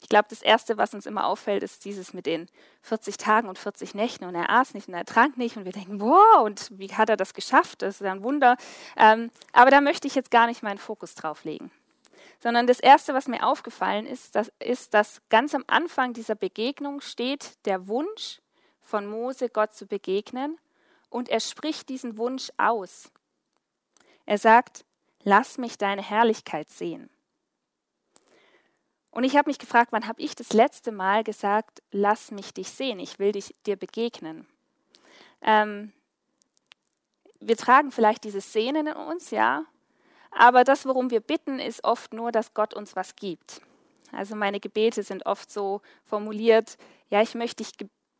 Ich 0.00 0.08
glaube, 0.08 0.28
das 0.30 0.40
Erste, 0.40 0.78
was 0.78 0.94
uns 0.94 1.04
immer 1.04 1.26
auffällt, 1.26 1.62
ist 1.62 1.84
dieses 1.84 2.14
mit 2.14 2.24
den 2.24 2.48
40 2.80 3.18
Tagen 3.18 3.50
und 3.50 3.58
40 3.58 3.94
Nächten 3.94 4.24
und 4.24 4.34
er 4.34 4.48
aß 4.48 4.72
nicht 4.72 4.88
und 4.88 4.94
er 4.94 5.04
trank 5.04 5.36
nicht 5.36 5.58
und 5.58 5.66
wir 5.66 5.72
denken, 5.72 6.00
wow, 6.00 6.44
und 6.44 6.70
wie 6.72 6.88
hat 6.94 7.10
er 7.10 7.18
das 7.18 7.34
geschafft? 7.34 7.82
Das 7.82 8.00
ist 8.00 8.06
ein 8.06 8.22
Wunder. 8.22 8.56
Ähm, 8.96 9.30
aber 9.52 9.70
da 9.70 9.82
möchte 9.82 10.08
ich 10.08 10.14
jetzt 10.14 10.30
gar 10.30 10.46
nicht 10.46 10.62
meinen 10.62 10.78
Fokus 10.78 11.14
drauf 11.14 11.44
legen. 11.44 11.70
Sondern 12.40 12.66
das 12.66 12.80
Erste, 12.80 13.12
was 13.12 13.28
mir 13.28 13.46
aufgefallen 13.46 14.06
ist, 14.06 14.34
das 14.34 14.50
ist, 14.60 14.94
dass 14.94 15.20
ganz 15.28 15.54
am 15.54 15.64
Anfang 15.66 16.14
dieser 16.14 16.36
Begegnung 16.36 17.02
steht 17.02 17.66
der 17.66 17.86
Wunsch 17.86 18.40
von 18.80 19.06
Mose, 19.06 19.50
Gott 19.50 19.74
zu 19.74 19.84
begegnen 19.84 20.56
und 21.12 21.28
er 21.28 21.40
spricht 21.40 21.88
diesen 21.88 22.16
Wunsch 22.16 22.50
aus. 22.56 23.10
Er 24.24 24.38
sagt, 24.38 24.84
lass 25.22 25.58
mich 25.58 25.78
deine 25.78 26.02
Herrlichkeit 26.02 26.70
sehen. 26.70 27.10
Und 29.10 29.24
ich 29.24 29.36
habe 29.36 29.50
mich 29.50 29.58
gefragt, 29.58 29.92
wann 29.92 30.08
habe 30.08 30.22
ich 30.22 30.34
das 30.34 30.54
letzte 30.54 30.90
Mal 30.90 31.22
gesagt, 31.22 31.82
lass 31.90 32.30
mich 32.30 32.54
dich 32.54 32.70
sehen, 32.70 32.98
ich 32.98 33.18
will 33.18 33.32
dich, 33.32 33.54
dir 33.66 33.76
begegnen. 33.76 34.46
Ähm, 35.42 35.92
wir 37.40 37.58
tragen 37.58 37.90
vielleicht 37.90 38.24
diese 38.24 38.40
Szenen 38.40 38.86
in 38.86 38.96
uns, 38.96 39.30
ja, 39.30 39.66
aber 40.30 40.64
das, 40.64 40.86
worum 40.86 41.10
wir 41.10 41.20
bitten, 41.20 41.58
ist 41.58 41.84
oft 41.84 42.14
nur, 42.14 42.32
dass 42.32 42.54
Gott 42.54 42.72
uns 42.72 42.96
was 42.96 43.16
gibt. 43.16 43.60
Also 44.12 44.34
meine 44.34 44.60
Gebete 44.60 45.02
sind 45.02 45.26
oft 45.26 45.50
so 45.50 45.82
formuliert, 46.04 46.78
ja, 47.10 47.20
ich 47.20 47.34
möchte 47.34 47.62
dich 47.62 47.72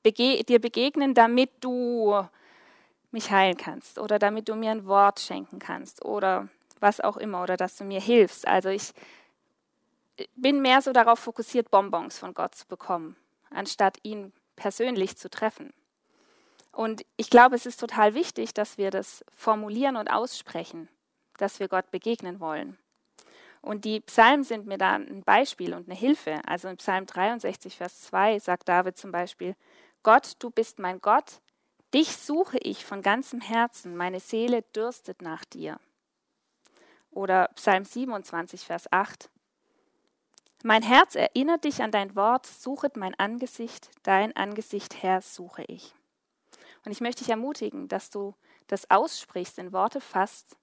bege 0.03 0.45
dir 0.45 0.61
begegnen, 0.61 1.15
damit 1.15 1.51
du 1.61 2.23
mich 3.13 3.31
heilen 3.31 3.57
kannst 3.57 3.99
oder 3.99 4.19
damit 4.19 4.49
du 4.49 4.55
mir 4.55 4.71
ein 4.71 4.87
Wort 4.87 5.21
schenken 5.21 5.59
kannst 5.59 6.05
oder 6.05 6.49
was 6.81 7.01
auch 7.01 7.17
immer 7.17 7.43
oder 7.43 7.57
dass 7.57 7.77
du 7.77 7.85
mir 7.85 8.01
hilfst. 8.01 8.47
Also 8.47 8.69
ich 8.69 8.93
bin 10.37 10.61
mehr 10.61 10.83
so 10.83 10.93
darauf 10.93 11.19
fokussiert, 11.19 11.71
Bonbons 11.71 12.19
von 12.19 12.35
Gott 12.35 12.55
zu 12.55 12.67
bekommen, 12.67 13.17
anstatt 13.51 13.99
ihn 14.03 14.33
persönlich 14.57 15.17
zu 15.17 15.31
treffen. 15.31 15.73
Und 16.73 17.05
ich 17.17 17.31
glaube, 17.31 17.55
es 17.55 17.67
ist 17.67 17.81
total 17.81 18.15
wichtig, 18.15 18.55
dass 18.55 18.79
wir 18.79 18.91
das 18.91 19.25
formulieren 19.35 19.97
und 19.97 20.09
aussprechen, 20.09 20.89
dass 21.37 21.61
wir 21.61 21.69
Gott 21.69 21.91
begegnen 21.91 22.41
wollen. 22.41 22.79
Und 23.61 23.85
die 23.85 24.01
Psalmen 24.01 24.43
sind 24.43 24.67
mir 24.67 24.79
da 24.79 24.95
ein 24.95 25.23
Beispiel 25.23 25.75
und 25.75 25.89
eine 25.89 25.97
Hilfe. 25.97 26.41
Also 26.47 26.69
in 26.69 26.79
Psalm 26.79 27.07
63, 27.07 27.77
Vers 27.77 28.01
2 28.03 28.41
sagt 28.41 28.69
David 28.69 28.97
zum 28.97 29.13
Beispiel, 29.13 29.55
Gott, 30.03 30.33
du 30.41 30.51
bist 30.51 30.81
mein 30.81 31.01
Gott, 31.01 31.41
dich 31.95 32.17
suche 32.17 32.59
ich 32.59 32.85
von 32.85 33.03
ganzem 33.03 33.41
Herzen, 33.41 33.97
meine 33.97 34.21
Seele 34.21 34.63
dürstet 34.75 35.23
nach 35.23 35.45
dir. 35.45 35.79
Oder 37.11 37.49
Psalm 37.55 37.85
27, 37.85 38.63
Vers 38.63 38.91
8. 38.91 39.29
Mein 40.63 40.83
Herz 40.83 41.15
erinnert 41.15 41.65
dich 41.65 41.83
an 41.83 41.91
dein 41.91 42.15
Wort, 42.17 42.47
suchet 42.47 42.97
mein 42.97 43.19
Angesicht, 43.19 43.91
dein 44.05 44.35
Angesicht, 44.37 45.03
Herr, 45.03 45.21
suche 45.21 45.65
ich. 45.65 45.95
Und 46.85 46.93
ich 46.93 47.01
möchte 47.01 47.25
dich 47.25 47.31
ermutigen, 47.31 47.89
dass 47.89 48.11
du 48.11 48.35
das 48.69 48.91
aussprichst, 48.91 49.59
in 49.59 49.73
Worte 49.73 50.01
fasst, 50.01 50.57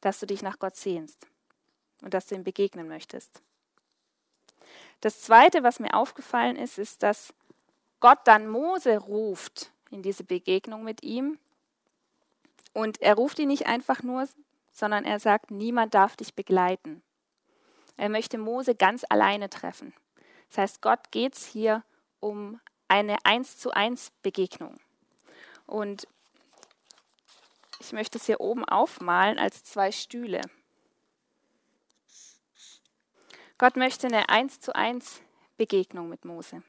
dass 0.00 0.20
du 0.20 0.26
dich 0.26 0.42
nach 0.42 0.58
Gott 0.58 0.76
sehnst 0.76 1.26
und 2.02 2.14
dass 2.14 2.26
du 2.26 2.34
ihm 2.34 2.44
begegnen 2.44 2.88
möchtest. 2.88 3.42
Das 5.00 5.20
Zweite, 5.22 5.62
was 5.62 5.80
mir 5.80 5.94
aufgefallen 5.94 6.56
ist, 6.56 6.78
ist, 6.78 7.02
dass 7.02 7.34
Gott 8.00 8.20
dann 8.24 8.48
Mose 8.48 8.96
ruft 8.98 9.70
in 9.90 10.02
diese 10.02 10.24
Begegnung 10.24 10.84
mit 10.84 11.02
ihm. 11.02 11.38
Und 12.72 13.00
er 13.00 13.14
ruft 13.14 13.38
ihn 13.38 13.48
nicht 13.48 13.66
einfach 13.66 14.02
nur, 14.02 14.28
sondern 14.70 15.04
er 15.04 15.18
sagt, 15.18 15.50
niemand 15.50 15.94
darf 15.94 16.16
dich 16.16 16.34
begleiten. 16.34 17.02
Er 17.96 18.08
möchte 18.08 18.36
Mose 18.36 18.74
ganz 18.74 19.04
alleine 19.08 19.48
treffen. 19.48 19.94
Das 20.48 20.58
heißt, 20.58 20.82
Gott 20.82 21.10
geht 21.10 21.34
es 21.34 21.46
hier 21.46 21.82
um 22.20 22.60
eine 22.88 23.16
eins 23.24 23.56
zu 23.56 23.70
eins 23.70 24.12
Begegnung. 24.22 24.78
Und 25.66 26.06
ich 27.80 27.92
möchte 27.92 28.18
es 28.18 28.26
hier 28.26 28.40
oben 28.40 28.64
aufmalen 28.64 29.38
als 29.38 29.64
zwei 29.64 29.92
Stühle. 29.92 30.40
Gott 33.58 33.76
möchte 33.76 34.06
eine 34.06 34.28
eins 34.28 34.60
zu 34.60 34.74
eins 34.74 35.22
Begegnung 35.56 36.08
mit 36.08 36.24
Mose. 36.24 36.62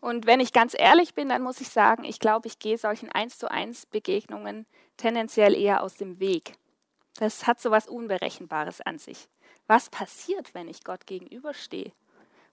Und 0.00 0.26
wenn 0.26 0.40
ich 0.40 0.52
ganz 0.52 0.74
ehrlich 0.78 1.14
bin, 1.14 1.28
dann 1.28 1.42
muss 1.42 1.60
ich 1.60 1.68
sagen, 1.70 2.04
ich 2.04 2.20
glaube, 2.20 2.46
ich 2.46 2.58
gehe 2.58 2.78
solchen 2.78 3.10
eins 3.10 3.38
zu 3.38 3.50
eins 3.50 3.86
Begegnungen 3.86 4.66
tendenziell 4.96 5.54
eher 5.54 5.82
aus 5.82 5.96
dem 5.96 6.20
Weg. 6.20 6.52
Das 7.18 7.46
hat 7.46 7.60
so 7.60 7.70
was 7.70 7.88
Unberechenbares 7.88 8.80
an 8.80 8.98
sich. 8.98 9.28
Was 9.66 9.90
passiert, 9.90 10.54
wenn 10.54 10.68
ich 10.68 10.84
Gott 10.84 11.06
gegenüberstehe? 11.06 11.92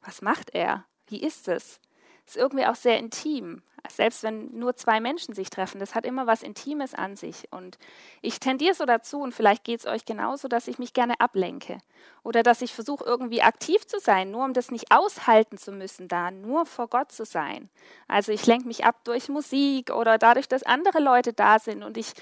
Was 0.01 0.21
macht 0.21 0.55
er? 0.55 0.85
Wie 1.07 1.21
ist 1.21 1.47
es? 1.47 1.79
Ist 2.25 2.37
irgendwie 2.37 2.65
auch 2.65 2.75
sehr 2.75 2.97
intim. 2.97 3.61
Selbst 3.89 4.23
wenn 4.23 4.57
nur 4.57 4.75
zwei 4.75 4.99
Menschen 4.99 5.35
sich 5.35 5.49
treffen, 5.49 5.79
das 5.79 5.93
hat 5.95 6.05
immer 6.05 6.25
was 6.25 6.43
Intimes 6.43 6.93
an 6.93 7.15
sich. 7.15 7.47
Und 7.51 7.77
ich 8.21 8.39
tendiere 8.39 8.73
so 8.73 8.85
dazu, 8.85 9.19
und 9.19 9.33
vielleicht 9.33 9.63
geht 9.63 9.81
es 9.81 9.85
euch 9.85 10.05
genauso, 10.05 10.47
dass 10.47 10.67
ich 10.67 10.79
mich 10.79 10.93
gerne 10.93 11.19
ablenke. 11.19 11.77
Oder 12.23 12.41
dass 12.41 12.61
ich 12.61 12.73
versuche, 12.73 13.03
irgendwie 13.03 13.41
aktiv 13.41 13.85
zu 13.85 13.99
sein, 13.99 14.31
nur 14.31 14.43
um 14.43 14.53
das 14.53 14.71
nicht 14.71 14.91
aushalten 14.91 15.57
zu 15.57 15.71
müssen, 15.71 16.07
da 16.07 16.31
nur 16.31 16.65
vor 16.65 16.87
Gott 16.87 17.11
zu 17.11 17.25
sein. 17.25 17.69
Also 18.07 18.31
ich 18.31 18.45
lenke 18.47 18.67
mich 18.67 18.85
ab 18.85 19.03
durch 19.03 19.29
Musik 19.29 19.91
oder 19.91 20.17
dadurch, 20.17 20.47
dass 20.47 20.63
andere 20.63 20.99
Leute 20.99 21.33
da 21.33 21.59
sind 21.59 21.83
und 21.83 21.97
ich 21.97 22.13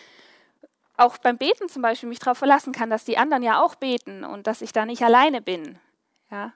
auch 0.98 1.18
beim 1.18 1.38
Beten 1.38 1.70
zum 1.70 1.82
Beispiel 1.82 2.10
mich 2.10 2.20
darauf 2.20 2.38
verlassen 2.38 2.72
kann, 2.72 2.90
dass 2.90 3.06
die 3.06 3.18
anderen 3.18 3.42
ja 3.42 3.62
auch 3.62 3.76
beten 3.76 4.24
und 4.24 4.48
dass 4.48 4.62
ich 4.62 4.74
da 4.74 4.86
nicht 4.86 5.04
alleine 5.04 5.42
bin. 5.42 5.80
Ja? 6.30 6.54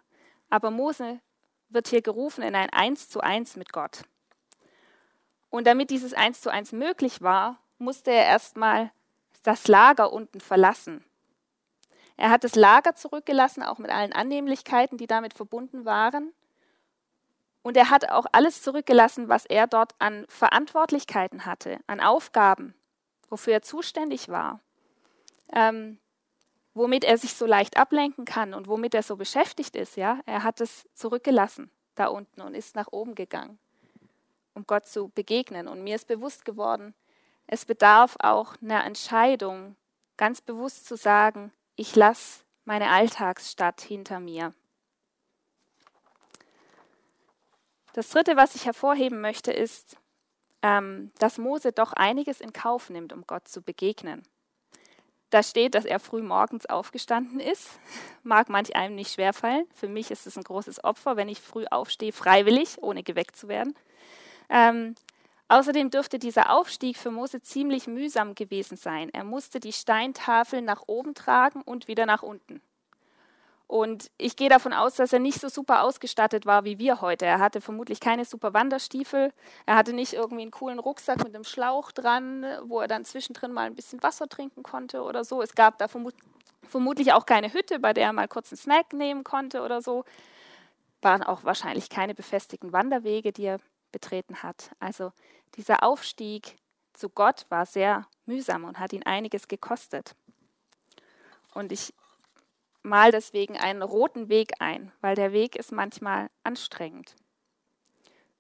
Aber 0.50 0.70
Mose 0.70 1.20
wird 1.70 1.88
hier 1.88 2.02
gerufen 2.02 2.44
in 2.44 2.56
ein 2.56 2.70
Eins 2.70 3.10
zu 3.10 3.22
eins 3.22 3.56
mit 3.56 3.72
Gott. 3.72 4.04
Und 5.50 5.68
damit 5.68 5.90
dieses 5.90 6.14
Eins 6.14 6.42
zu 6.42 6.52
eins 6.52 6.72
möglich 6.72 7.22
war, 7.22 7.58
musste 7.78 8.12
er 8.12 8.26
erstmal 8.26 8.92
das 9.44 9.68
Lager 9.68 10.12
unten 10.12 10.42
verlassen. 10.42 11.04
Er 12.18 12.32
hat 12.32 12.44
das 12.44 12.56
Lager 12.56 12.96
zurückgelassen, 12.96 13.64
auch 13.64 13.78
mit 13.78 13.92
allen 13.92 14.12
Annehmlichkeiten, 14.12 14.98
die 14.98 15.08
damit 15.08 15.34
verbunden 15.36 15.86
waren. 15.86 16.34
Und 17.62 17.78
er 17.78 17.90
hat 17.90 18.10
auch 18.10 18.26
alles 18.32 18.62
zurückgelassen, 18.62 19.30
was 19.30 19.46
er 19.46 19.68
dort 19.68 19.94
an 20.00 20.26
Verantwortlichkeiten 20.28 21.46
hatte, 21.46 21.80
an 21.86 22.00
Aufgaben, 22.00 22.74
wofür 23.30 23.54
er 23.54 23.62
zuständig 23.62 24.30
war, 24.30 24.62
ähm, 25.54 26.00
womit 26.78 27.04
er 27.04 27.18
sich 27.18 27.34
so 27.34 27.46
leicht 27.46 27.78
ablenken 27.78 28.26
kann 28.26 28.54
und 28.54 28.68
womit 28.68 28.94
er 28.94 29.04
so 29.04 29.16
beschäftigt 29.16 29.76
ist. 29.76 29.98
Ja, 29.98 30.20
er 30.26 30.44
hat 30.44 30.62
es 30.62 30.88
zurückgelassen 30.94 31.72
da 31.98 32.08
unten 32.08 32.42
und 32.42 32.54
ist 32.54 32.76
nach 32.76 32.88
oben 32.92 33.16
gegangen, 33.16 33.60
um 34.54 34.66
Gott 34.66 34.88
zu 34.88 35.10
begegnen. 35.10 35.68
Und 35.68 35.84
mir 35.84 35.96
ist 35.96 36.08
bewusst 36.08 36.46
geworden, 36.46 36.94
es 37.48 37.66
bedarf 37.66 38.18
auch 38.20 38.56
einer 38.62 38.86
Entscheidung, 38.86 39.76
ganz 40.16 40.42
bewusst 40.42 40.86
zu 40.86 40.96
sagen, 40.96 41.52
ich 41.76 41.96
lasse 41.96 42.44
meine 42.66 42.90
Alltagsstadt 42.90 43.82
hinter 43.82 44.20
mir. 44.20 44.54
Das 47.94 48.10
Dritte, 48.10 48.36
was 48.36 48.56
ich 48.56 48.66
hervorheben 48.66 49.22
möchte, 49.22 49.52
ist, 49.52 49.98
ähm, 50.62 51.12
dass 51.20 51.38
Mose 51.38 51.72
doch 51.72 51.94
einiges 51.94 52.42
in 52.42 52.54
Kauf 52.54 52.90
nimmt, 52.90 53.14
um 53.14 53.26
Gott 53.26 53.48
zu 53.48 53.62
begegnen. 53.62 54.24
Da 55.30 55.44
steht, 55.44 55.76
dass 55.76 55.84
er 55.84 56.00
früh 56.00 56.22
morgens 56.22 56.66
aufgestanden 56.68 57.40
ist. 57.40 57.80
Mag 58.24 58.50
manch 58.50 58.76
einem 58.76 58.96
nicht 58.96 59.14
schwerfallen. 59.14 59.66
Für 59.74 59.90
mich 59.90 60.10
ist 60.10 60.26
es 60.26 60.38
ein 60.38 60.44
großes 60.44 60.84
Opfer, 60.84 61.18
wenn 61.18 61.28
ich 61.28 61.42
früh 61.42 61.66
aufstehe, 61.70 62.14
freiwillig, 62.14 62.82
ohne 62.82 63.04
geweckt 63.04 63.36
zu 63.36 63.50
werden. 63.50 63.76
Ähm, 64.50 64.96
außerdem 65.50 65.90
dürfte 65.90 66.18
dieser 66.18 66.54
Aufstieg 66.54 66.98
für 66.98 67.12
Mose 67.12 67.42
ziemlich 67.42 67.88
mühsam 67.88 68.36
gewesen 68.36 68.78
sein. 68.78 69.10
Er 69.12 69.26
musste 69.26 69.60
die 69.60 69.74
Steintafel 69.74 70.62
nach 70.62 70.84
oben 70.88 71.14
tragen 71.14 71.62
und 71.62 71.90
wieder 71.90 72.06
nach 72.06 72.24
unten. 72.24 72.62
Und 73.68 74.10
ich 74.18 74.38
gehe 74.38 74.48
davon 74.48 74.72
aus, 74.72 74.96
dass 74.96 75.12
er 75.12 75.20
nicht 75.20 75.42
so 75.42 75.50
super 75.50 75.84
ausgestattet 75.84 76.46
war 76.46 76.64
wie 76.64 76.80
wir 76.80 77.02
heute. 77.02 77.26
Er 77.26 77.40
hatte 77.40 77.60
vermutlich 77.60 78.00
keine 78.00 78.24
super 78.24 78.54
Wanderstiefel. 78.54 79.34
Er 79.66 79.76
hatte 79.76 79.92
nicht 79.92 80.14
irgendwie 80.14 80.44
einen 80.44 80.52
coolen 80.52 80.80
Rucksack 80.80 81.18
mit 81.18 81.36
einem 81.36 81.44
Schlauch 81.44 81.92
dran, 81.92 82.46
wo 82.64 82.80
er 82.80 82.88
dann 82.88 83.04
zwischendrin 83.04 83.52
mal 83.52 83.66
ein 83.66 83.76
bisschen 83.76 84.02
Wasser 84.02 84.30
trinken 84.30 84.64
konnte 84.64 85.02
oder 85.02 85.26
so. 85.26 85.42
Es 85.42 85.54
gab 85.54 85.78
da 85.80 85.90
vermut 85.90 86.16
vermutlich 86.64 87.14
auch 87.14 87.26
keine 87.26 87.54
Hütte, 87.54 87.80
bei 87.80 87.94
der 87.94 88.06
er 88.06 88.14
mal 88.14 88.28
kurz 88.28 88.52
einen 88.52 88.58
Snack 88.58 88.94
nehmen 88.94 89.24
konnte 89.24 89.62
oder 89.62 89.82
so. 89.82 90.04
Waren 91.02 91.24
auch 91.24 91.44
wahrscheinlich 91.44 91.90
keine 91.90 92.14
befestigten 92.14 92.74
Wanderwege, 92.74 93.32
die 93.32 93.46
er 93.46 93.60
betreten 93.92 94.44
hat. 94.44 94.72
Also 94.80 95.12
dieser 95.56 95.84
Aufstieg 95.84 96.58
zu 96.94 97.10
Gott 97.10 97.46
war 97.50 97.66
sehr 97.66 98.08
mühsam 98.26 98.64
und 98.64 98.80
hat 98.80 98.92
ihn 98.92 99.04
einiges 99.04 99.48
gekostet. 99.48 100.16
Und 101.54 101.72
ich 101.72 101.94
mal 102.88 103.12
deswegen 103.12 103.58
einen 103.58 103.84
roten 103.84 104.30
Weg 104.30 104.54
ein, 104.60 104.92
weil 105.02 105.16
der 105.16 105.32
Weg 105.32 105.56
ist 105.56 105.72
manchmal 105.72 106.30
anstrengend. 106.44 107.16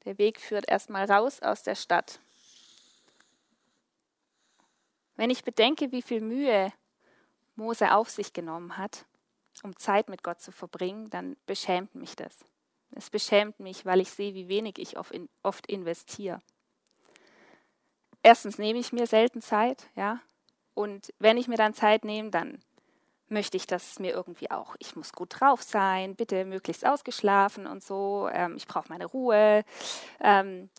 Der 0.05 0.17
Weg 0.17 0.39
führt 0.39 0.67
erstmal 0.69 1.09
raus 1.11 1.41
aus 1.41 1.63
der 1.63 1.75
Stadt. 1.75 2.19
Wenn 5.15 5.29
ich 5.29 5.43
bedenke, 5.43 5.91
wie 5.91 6.01
viel 6.01 6.21
Mühe 6.21 6.71
Mose 7.55 7.93
auf 7.93 8.09
sich 8.09 8.33
genommen 8.33 8.77
hat, 8.77 9.05
um 9.63 9.75
Zeit 9.75 10.09
mit 10.09 10.23
Gott 10.23 10.39
zu 10.39 10.51
verbringen, 10.51 11.09
dann 11.09 11.35
beschämt 11.45 11.95
mich 11.95 12.15
das. 12.15 12.45
Es 12.91 13.09
beschämt 13.09 13.59
mich, 13.59 13.85
weil 13.85 13.99
ich 13.99 14.11
sehe, 14.11 14.33
wie 14.33 14.47
wenig 14.47 14.77
ich 14.77 14.95
oft 14.97 15.67
investiere. 15.67 16.41
Erstens 18.23 18.57
nehme 18.57 18.79
ich 18.79 18.93
mir 18.93 19.07
selten 19.07 19.41
Zeit, 19.41 19.89
ja. 19.95 20.21
Und 20.73 21.13
wenn 21.19 21.37
ich 21.37 21.47
mir 21.47 21.57
dann 21.57 21.73
Zeit 21.73 22.05
nehme, 22.05 22.29
dann 22.29 22.61
möchte 23.29 23.57
ich, 23.57 23.67
dass 23.67 23.91
es 23.91 23.99
mir 23.99 24.13
irgendwie 24.13 24.51
auch, 24.51 24.75
ich 24.79 24.95
muss 24.95 25.13
gut 25.13 25.39
drauf 25.39 25.61
sein, 25.61 26.15
bitte 26.15 26.45
möglichst 26.45 26.85
ausgeschlafen 26.85 27.67
und 27.67 27.83
so, 27.83 28.29
ähm, 28.31 28.55
ich 28.55 28.67
brauche 28.67 28.89
meine 28.89 29.05
Ruhe, 29.05 29.63
ähm, 30.21 30.69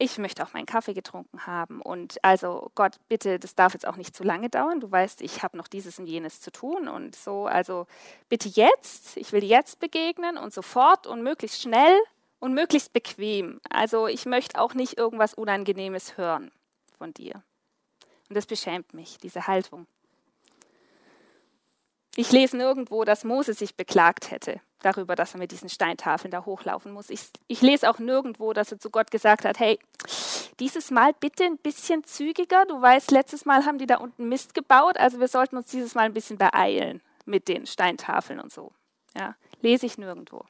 ich 0.00 0.16
möchte 0.18 0.44
auch 0.44 0.52
meinen 0.52 0.66
Kaffee 0.66 0.94
getrunken 0.94 1.46
haben 1.46 1.82
und 1.82 2.22
also 2.22 2.70
Gott, 2.74 2.96
bitte, 3.08 3.38
das 3.38 3.54
darf 3.54 3.74
jetzt 3.74 3.86
auch 3.86 3.96
nicht 3.96 4.14
zu 4.14 4.22
lange 4.22 4.48
dauern, 4.48 4.80
du 4.80 4.90
weißt, 4.90 5.22
ich 5.22 5.42
habe 5.42 5.56
noch 5.56 5.68
dieses 5.68 5.98
und 5.98 6.06
jenes 6.06 6.40
zu 6.40 6.52
tun 6.52 6.88
und 6.88 7.16
so, 7.16 7.46
also 7.46 7.86
bitte 8.28 8.48
jetzt, 8.48 9.16
ich 9.16 9.32
will 9.32 9.44
jetzt 9.44 9.80
begegnen 9.80 10.38
und 10.38 10.54
sofort 10.54 11.06
und 11.06 11.22
möglichst 11.22 11.62
schnell 11.62 11.98
und 12.38 12.54
möglichst 12.54 12.92
bequem. 12.92 13.60
Also 13.70 14.06
ich 14.06 14.26
möchte 14.26 14.60
auch 14.60 14.74
nicht 14.74 14.96
irgendwas 14.96 15.34
Unangenehmes 15.34 16.16
hören 16.16 16.52
von 16.96 17.12
dir. 17.12 17.42
Und 18.28 18.36
das 18.36 18.46
beschämt 18.46 18.94
mich, 18.94 19.18
diese 19.18 19.46
Haltung. 19.46 19.86
Ich 22.18 22.32
lese 22.32 22.56
nirgendwo, 22.56 23.04
dass 23.04 23.22
Mose 23.22 23.54
sich 23.54 23.76
beklagt 23.76 24.32
hätte 24.32 24.60
darüber, 24.80 25.14
dass 25.14 25.34
er 25.34 25.38
mit 25.38 25.52
diesen 25.52 25.68
Steintafeln 25.68 26.32
da 26.32 26.44
hochlaufen 26.44 26.90
muss. 26.90 27.10
Ich, 27.10 27.30
ich 27.46 27.62
lese 27.62 27.88
auch 27.88 28.00
nirgendwo, 28.00 28.52
dass 28.52 28.72
er 28.72 28.80
zu 28.80 28.90
Gott 28.90 29.12
gesagt 29.12 29.44
hat, 29.44 29.60
hey, 29.60 29.78
dieses 30.58 30.90
Mal 30.90 31.12
bitte 31.12 31.44
ein 31.44 31.58
bisschen 31.58 32.02
zügiger. 32.02 32.66
Du 32.66 32.82
weißt, 32.82 33.12
letztes 33.12 33.44
Mal 33.44 33.64
haben 33.64 33.78
die 33.78 33.86
da 33.86 33.98
unten 33.98 34.28
Mist 34.28 34.54
gebaut, 34.54 34.96
also 34.96 35.20
wir 35.20 35.28
sollten 35.28 35.56
uns 35.56 35.70
dieses 35.70 35.94
Mal 35.94 36.06
ein 36.06 36.12
bisschen 36.12 36.38
beeilen 36.38 37.02
mit 37.24 37.46
den 37.46 37.66
Steintafeln 37.66 38.40
und 38.40 38.52
so. 38.52 38.72
Ja, 39.16 39.36
lese 39.60 39.86
ich 39.86 39.96
nirgendwo. 39.96 40.44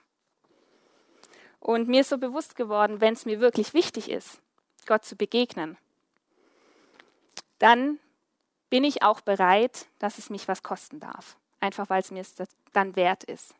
Und 1.60 1.86
mir 1.86 2.00
ist 2.00 2.08
so 2.08 2.16
bewusst 2.16 2.56
geworden, 2.56 3.02
wenn 3.02 3.12
es 3.12 3.26
mir 3.26 3.40
wirklich 3.40 3.74
wichtig 3.74 4.10
ist, 4.10 4.40
Gott 4.86 5.04
zu 5.04 5.16
begegnen, 5.16 5.76
dann 7.58 7.98
bin 8.70 8.84
ich 8.84 9.02
auch 9.02 9.20
bereit, 9.20 9.84
dass 9.98 10.16
es 10.16 10.30
mich 10.30 10.48
was 10.48 10.62
kosten 10.62 10.98
darf 10.98 11.36
einfach 11.60 11.90
weil 11.90 12.00
es 12.00 12.10
mir 12.10 12.24
dann 12.72 12.96
wert 12.96 13.24
ist. 13.24 13.54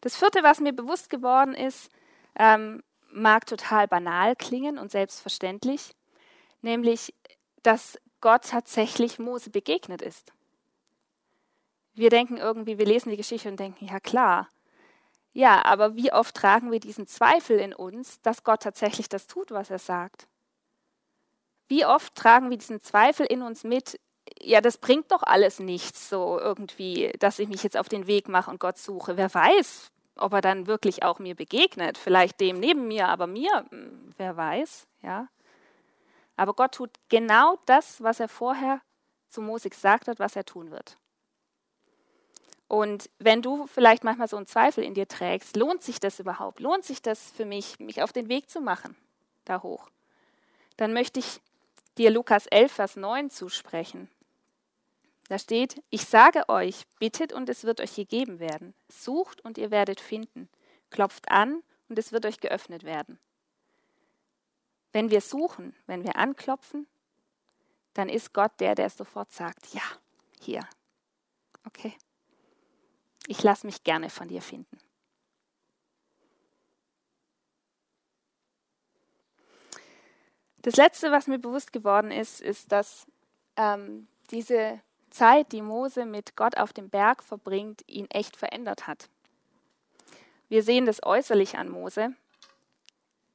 Das 0.00 0.16
vierte, 0.16 0.42
was 0.42 0.60
mir 0.60 0.72
bewusst 0.72 1.10
geworden 1.10 1.54
ist, 1.54 1.90
ähm, 2.36 2.82
mag 3.10 3.46
total 3.46 3.88
banal 3.88 4.36
klingen 4.36 4.78
und 4.78 4.90
selbstverständlich, 4.90 5.94
nämlich, 6.62 7.14
dass 7.62 7.98
Gott 8.20 8.48
tatsächlich 8.48 9.18
Mose 9.18 9.50
begegnet 9.50 10.02
ist. 10.02 10.32
Wir 11.94 12.10
denken 12.10 12.36
irgendwie, 12.36 12.78
wir 12.78 12.86
lesen 12.86 13.10
die 13.10 13.16
Geschichte 13.16 13.48
und 13.48 13.60
denken, 13.60 13.86
ja 13.86 14.00
klar. 14.00 14.48
Ja, 15.32 15.64
aber 15.64 15.96
wie 15.96 16.12
oft 16.12 16.34
tragen 16.34 16.70
wir 16.70 16.80
diesen 16.80 17.06
Zweifel 17.06 17.58
in 17.58 17.72
uns, 17.72 18.20
dass 18.22 18.44
Gott 18.44 18.62
tatsächlich 18.62 19.08
das 19.08 19.26
tut, 19.26 19.50
was 19.50 19.70
er 19.70 19.78
sagt? 19.78 20.28
Wie 21.68 21.86
oft 21.86 22.14
tragen 22.14 22.50
wir 22.50 22.58
diesen 22.58 22.80
Zweifel 22.80 23.26
in 23.26 23.42
uns 23.42 23.64
mit, 23.64 23.98
ja, 24.40 24.60
das 24.60 24.78
bringt 24.78 25.10
doch 25.12 25.22
alles 25.22 25.60
nichts, 25.60 26.08
so 26.08 26.38
irgendwie, 26.38 27.12
dass 27.18 27.38
ich 27.38 27.48
mich 27.48 27.62
jetzt 27.62 27.76
auf 27.76 27.88
den 27.88 28.06
Weg 28.06 28.28
mache 28.28 28.50
und 28.50 28.60
Gott 28.60 28.78
suche. 28.78 29.16
Wer 29.16 29.32
weiß, 29.32 29.90
ob 30.16 30.32
er 30.32 30.40
dann 30.40 30.66
wirklich 30.66 31.02
auch 31.02 31.18
mir 31.18 31.34
begegnet. 31.34 31.98
Vielleicht 31.98 32.40
dem 32.40 32.60
neben 32.60 32.86
mir, 32.88 33.08
aber 33.08 33.26
mir, 33.26 33.64
hm, 33.70 34.12
wer 34.16 34.36
weiß, 34.36 34.86
ja. 35.02 35.28
Aber 36.36 36.54
Gott 36.54 36.72
tut 36.72 36.90
genau 37.08 37.58
das, 37.66 38.02
was 38.02 38.20
er 38.20 38.28
vorher 38.28 38.80
zu 39.28 39.40
Mose 39.40 39.70
gesagt 39.70 40.08
hat, 40.08 40.18
was 40.18 40.36
er 40.36 40.44
tun 40.44 40.70
wird. 40.70 40.96
Und 42.66 43.10
wenn 43.18 43.42
du 43.42 43.66
vielleicht 43.66 44.04
manchmal 44.04 44.28
so 44.28 44.36
einen 44.36 44.46
Zweifel 44.46 44.82
in 44.82 44.94
dir 44.94 45.06
trägst, 45.06 45.56
lohnt 45.56 45.82
sich 45.82 46.00
das 46.00 46.18
überhaupt? 46.18 46.60
Lohnt 46.60 46.84
sich 46.84 47.02
das 47.02 47.30
für 47.30 47.44
mich, 47.44 47.78
mich 47.78 48.02
auf 48.02 48.12
den 48.12 48.28
Weg 48.28 48.50
zu 48.50 48.60
machen, 48.60 48.96
da 49.44 49.62
hoch? 49.62 49.90
Dann 50.76 50.92
möchte 50.92 51.20
ich 51.20 51.40
dir 51.98 52.10
Lukas 52.10 52.46
11, 52.46 52.72
Vers 52.72 52.96
9 52.96 53.30
zusprechen. 53.30 54.08
Da 55.28 55.38
steht, 55.38 55.82
ich 55.90 56.04
sage 56.04 56.48
euch, 56.48 56.84
bittet 56.98 57.32
und 57.32 57.48
es 57.48 57.64
wird 57.64 57.80
euch 57.80 57.94
gegeben 57.94 58.40
werden. 58.40 58.74
Sucht 58.88 59.40
und 59.42 59.56
ihr 59.56 59.70
werdet 59.70 60.00
finden. 60.00 60.48
Klopft 60.90 61.30
an 61.30 61.62
und 61.88 61.98
es 61.98 62.12
wird 62.12 62.26
euch 62.26 62.40
geöffnet 62.40 62.84
werden. 62.84 63.18
Wenn 64.92 65.10
wir 65.10 65.20
suchen, 65.20 65.74
wenn 65.86 66.04
wir 66.04 66.16
anklopfen, 66.16 66.86
dann 67.94 68.08
ist 68.08 68.32
Gott 68.32 68.52
der, 68.60 68.74
der 68.74 68.90
sofort 68.90 69.32
sagt, 69.32 69.72
ja, 69.72 69.82
hier. 70.40 70.60
Okay. 71.66 71.94
Ich 73.26 73.42
lasse 73.42 73.66
mich 73.66 73.82
gerne 73.82 74.10
von 74.10 74.28
dir 74.28 74.42
finden. 74.42 74.78
Das 80.62 80.76
Letzte, 80.76 81.10
was 81.10 81.26
mir 81.26 81.38
bewusst 81.38 81.72
geworden 81.72 82.10
ist, 82.10 82.40
ist, 82.40 82.72
dass 82.72 83.06
ähm, 83.56 84.08
diese 84.30 84.80
Zeit, 85.14 85.52
die 85.52 85.62
Mose 85.62 86.06
mit 86.06 86.36
Gott 86.36 86.56
auf 86.58 86.72
dem 86.72 86.90
Berg 86.90 87.22
verbringt, 87.22 87.82
ihn 87.86 88.10
echt 88.10 88.36
verändert 88.36 88.86
hat. 88.88 89.08
Wir 90.48 90.62
sehen 90.62 90.86
das 90.86 91.02
äußerlich 91.02 91.56
an 91.56 91.68
Mose. 91.68 92.14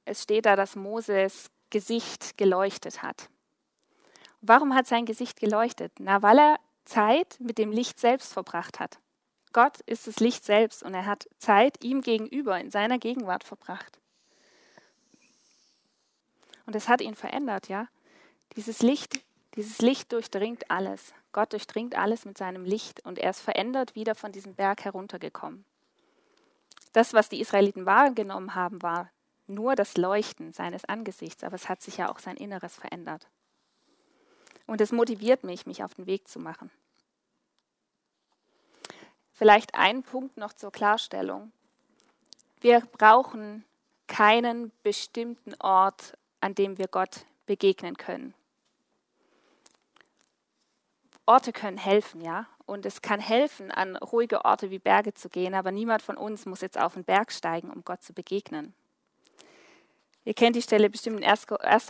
Es 0.06 0.24
steht 0.24 0.46
da, 0.46 0.56
dass 0.56 0.76
Moses 0.76 1.50
Gesicht 1.70 2.38
geleuchtet 2.38 3.02
hat. 3.02 3.30
Warum 4.42 4.76
hat 4.76 4.88
sein 4.88 5.06
Gesicht 5.06 5.40
geleuchtet? 5.40 5.94
Na, 6.00 6.22
weil 6.22 6.40
er 6.40 6.60
Zeit 6.84 7.38
mit 7.40 7.58
dem 7.58 7.72
Licht 7.72 8.00
selbst 8.00 8.34
verbracht 8.34 8.80
hat. 8.80 9.00
Gott 9.54 9.80
ist 9.86 10.06
das 10.06 10.20
Licht 10.20 10.44
selbst 10.44 10.84
und 10.84 10.94
er 10.94 11.06
hat 11.06 11.30
Zeit 11.38 11.84
ihm 11.84 12.02
gegenüber 12.02 12.60
in 12.60 12.72
seiner 12.72 13.00
Gegenwart 13.00 13.44
verbracht. 13.44 14.00
Und 16.66 16.76
es 16.76 16.88
hat 16.88 17.02
ihn 17.02 17.16
verändert, 17.16 17.70
ja. 17.70 17.88
Dieses 18.56 18.82
Licht, 18.82 19.22
dieses 19.60 19.80
Licht 19.80 20.14
durchdringt 20.14 20.72
alles. 20.72 21.14
Gott 21.34 21.52
durchdringt 21.52 21.94
alles 21.94 22.24
mit 22.24 22.38
seinem 22.38 22.64
Licht 22.64 23.06
und 23.06 23.20
er 23.20 23.32
ist 23.32 23.42
verändert 23.42 23.94
wieder 23.94 24.16
von 24.16 24.32
diesem 24.32 24.56
Berg 24.56 24.86
heruntergekommen. 24.86 25.66
Das, 26.94 27.14
was 27.14 27.28
die 27.28 27.42
Israeliten 27.42 27.86
wahrgenommen 27.86 28.56
haben, 28.56 28.82
war 28.82 29.12
nur 29.48 29.76
das 29.76 29.98
Leuchten 29.98 30.54
seines 30.54 30.86
Angesichts, 30.86 31.44
aber 31.44 31.56
es 31.56 31.68
hat 31.68 31.82
sich 31.82 31.98
ja 31.98 32.10
auch 32.10 32.20
sein 32.20 32.38
Inneres 32.38 32.78
verändert. 32.78 33.28
Und 34.66 34.80
es 34.80 34.94
motiviert 34.94 35.44
mich, 35.44 35.66
mich 35.66 35.84
auf 35.84 35.94
den 35.94 36.06
Weg 36.06 36.30
zu 36.30 36.40
machen. 36.40 36.72
Vielleicht 39.34 39.76
ein 39.76 40.04
Punkt 40.04 40.38
noch 40.38 40.54
zur 40.54 40.72
Klarstellung. 40.72 41.52
Wir 42.62 42.80
brauchen 42.80 43.66
keinen 44.08 44.72
bestimmten 44.84 45.54
Ort, 45.60 46.18
an 46.40 46.56
dem 46.56 46.78
wir 46.78 46.88
Gott 46.88 47.26
begegnen 47.46 47.98
können. 47.98 48.34
Orte 51.30 51.54
können 51.54 51.78
helfen, 51.78 52.22
ja. 52.22 52.48
Und 52.66 52.88
es 52.88 53.04
kann 53.04 53.20
helfen, 53.20 53.70
an 53.70 53.96
ruhige 53.98 54.46
Orte 54.46 54.72
wie 54.72 54.80
Berge 54.80 55.14
zu 55.14 55.30
gehen, 55.30 55.54
aber 55.54 55.72
niemand 55.72 56.02
von 56.02 56.18
uns 56.18 56.48
muss 56.48 56.62
jetzt 56.62 56.80
auf 56.80 56.96
den 56.96 57.04
Berg 57.04 57.32
steigen, 57.32 57.70
um 57.70 57.84
Gott 57.84 58.02
zu 58.02 58.14
begegnen. 58.14 58.74
Ihr 60.26 60.34
kennt 60.34 60.56
die 60.56 60.62
Stelle 60.64 60.90
bestimmt 60.90 61.20
in 61.20 61.24
1. 61.24 61.46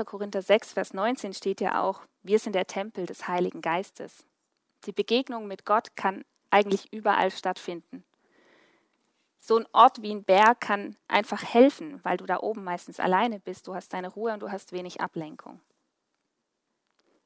Korinther 0.05 0.41
6, 0.41 0.73
Vers 0.73 0.93
19 0.93 1.33
steht 1.33 1.61
ja 1.61 1.81
auch, 1.81 2.01
wir 2.21 2.37
sind 2.37 2.53
der 2.53 2.67
Tempel 2.67 3.05
des 3.05 3.29
Heiligen 3.29 3.61
Geistes. 3.61 4.25
Die 4.85 4.91
Begegnung 4.91 5.47
mit 5.47 5.65
Gott 5.65 5.95
kann 5.95 6.25
eigentlich 6.49 6.91
überall 6.91 7.31
stattfinden. 7.31 8.03
So 9.39 9.57
ein 9.57 9.67
Ort 9.71 10.01
wie 10.01 10.11
ein 10.11 10.25
Berg 10.25 10.59
kann 10.59 10.97
einfach 11.07 11.43
helfen, 11.45 12.01
weil 12.03 12.17
du 12.17 12.25
da 12.25 12.39
oben 12.41 12.65
meistens 12.65 12.99
alleine 12.99 13.39
bist, 13.39 13.67
du 13.67 13.73
hast 13.73 13.93
deine 13.93 14.09
Ruhe 14.09 14.33
und 14.33 14.41
du 14.41 14.51
hast 14.51 14.73
wenig 14.73 14.99
Ablenkung. 14.99 15.61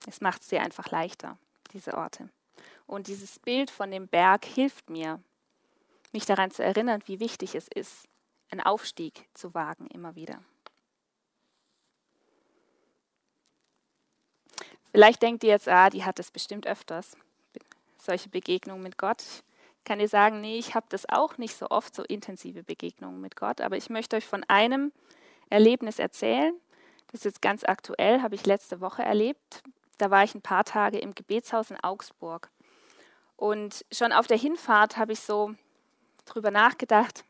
Es 0.07 0.21
macht 0.21 0.43
es 0.43 0.49
dir 0.49 0.61
einfach 0.61 0.91
leichter 0.91 1.39
diese 1.73 1.95
Orte. 1.95 2.29
Und 2.85 3.07
dieses 3.07 3.39
Bild 3.39 3.71
von 3.71 3.91
dem 3.91 4.07
Berg 4.07 4.45
hilft 4.45 4.89
mir, 4.89 5.19
mich 6.11 6.25
daran 6.25 6.51
zu 6.51 6.63
erinnern, 6.63 7.01
wie 7.05 7.19
wichtig 7.19 7.55
es 7.55 7.67
ist, 7.67 8.07
einen 8.51 8.61
Aufstieg 8.61 9.27
zu 9.33 9.53
wagen 9.53 9.87
immer 9.87 10.15
wieder. 10.15 10.39
Vielleicht 14.91 15.23
denkt 15.23 15.43
ihr 15.43 15.49
jetzt, 15.49 15.67
ah, 15.67 15.89
die 15.89 16.05
hat 16.05 16.19
es 16.19 16.29
bestimmt 16.29 16.67
öfters, 16.67 17.17
solche 17.97 18.29
Begegnungen 18.29 18.83
mit 18.83 18.99
Gott. 18.99 19.23
Ich 19.23 19.85
kann 19.85 19.97
dir 19.97 20.07
sagen, 20.07 20.39
nee, 20.39 20.59
ich 20.59 20.75
habe 20.75 20.85
das 20.89 21.09
auch 21.09 21.39
nicht 21.39 21.57
so 21.57 21.69
oft, 21.71 21.95
so 21.95 22.03
intensive 22.03 22.63
Begegnungen 22.63 23.19
mit 23.19 23.35
Gott, 23.35 23.59
aber 23.59 23.75
ich 23.75 23.89
möchte 23.89 24.15
euch 24.15 24.27
von 24.27 24.43
einem 24.43 24.91
Erlebnis 25.49 25.97
erzählen. 25.97 26.53
Das 27.07 27.21
ist 27.21 27.25
jetzt 27.25 27.41
ganz 27.41 27.63
aktuell, 27.63 28.21
habe 28.21 28.35
ich 28.35 28.45
letzte 28.45 28.81
Woche 28.81 29.01
erlebt. 29.01 29.63
Da 29.97 30.11
war 30.11 30.23
ich 30.23 30.35
ein 30.35 30.41
paar 30.41 30.63
Tage 30.63 30.99
im 30.99 31.15
Gebetshaus 31.15 31.71
in 31.71 31.83
Augsburg. 31.83 32.49
Und 33.35 33.85
schon 33.91 34.11
auf 34.11 34.27
der 34.27 34.37
Hinfahrt 34.37 34.97
habe 34.97 35.13
ich 35.13 35.19
so 35.19 35.53
drüber 36.25 36.51
nachgedacht, 36.51 37.25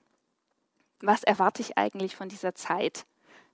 was 1.02 1.24
erwarte 1.24 1.62
ich 1.62 1.78
eigentlich 1.78 2.16
von 2.16 2.30
dieser 2.30 2.56
Zeit? 2.56 3.06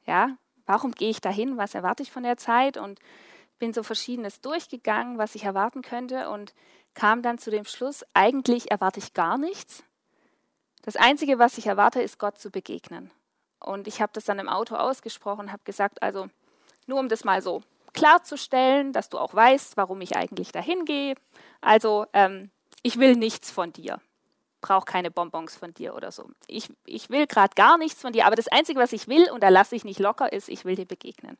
Ja, 0.06 0.38
warum 0.66 0.92
gehe 0.92 1.10
ich 1.10 1.22
dahin, 1.22 1.58
was 1.58 1.74
erwarte 1.74 2.04
ich 2.04 2.12
von 2.12 2.24
der 2.24 2.38
Zeit 2.38 2.78
und 2.78 3.00
bin 3.58 3.74
so 3.74 3.84
verschiedenes 3.84 4.42
durchgegangen, 4.42 5.18
was 5.18 5.36
ich 5.36 5.44
erwarten 5.44 5.82
könnte 5.82 6.30
und 6.30 6.54
kam 6.94 7.22
dann 7.22 7.38
zu 7.38 7.52
dem 7.52 7.66
Schluss, 7.66 8.06
eigentlich 8.14 8.72
erwarte 8.72 9.00
ich 9.00 9.14
gar 9.14 9.38
nichts. 9.38 9.84
Das 10.82 10.96
Einzige, 10.96 11.40
was 11.40 11.58
ich 11.58 11.68
erwarte, 11.68 12.02
ist 12.02 12.20
Gott 12.20 12.40
zu 12.40 12.52
begegnen. 12.52 13.12
Und 13.60 13.88
ich 13.88 14.02
habe 14.02 14.14
das 14.14 14.26
dann 14.26 14.40
im 14.40 14.50
Auto 14.50 14.76
ausgesprochen, 14.76 15.52
habe 15.52 15.64
gesagt, 15.66 16.02
also 16.02 16.30
nur 16.88 17.00
um 17.00 17.10
das 17.10 17.24
mal 17.24 17.42
so 17.42 17.62
klarzustellen, 17.94 18.94
dass 18.94 19.10
du 19.10 19.18
auch 19.18 19.34
weißt, 19.34 19.78
warum 19.78 20.02
ich 20.02 20.16
eigentlich 20.16 20.52
dahin 20.52 20.86
gehe. 20.86 21.16
Also 21.62 22.06
ähm, 22.14 22.50
ich 22.84 22.98
will 22.98 23.16
nichts 23.16 23.52
von 23.52 23.74
dir, 23.74 24.00
brauche 24.62 24.86
keine 24.86 25.12
Bonbons 25.12 25.56
von 25.56 25.74
dir 25.74 25.96
oder 25.96 26.12
so. 26.12 26.30
Ich, 26.48 26.70
ich 26.86 27.10
will 27.10 27.28
gerade 27.28 27.54
gar 27.56 27.78
nichts 27.78 28.02
von 28.02 28.14
dir, 28.14 28.26
aber 28.26 28.36
das 28.36 28.48
Einzige, 28.48 28.80
was 28.80 28.94
ich 28.94 29.08
will, 29.08 29.30
und 29.32 29.44
da 29.44 29.50
lasse 29.50 29.76
ich 29.76 29.84
nicht 29.84 30.00
locker, 30.00 30.32
ist, 30.32 30.50
ich 30.50 30.66
will 30.66 30.76
dir 30.76 30.86
begegnen. 30.86 31.38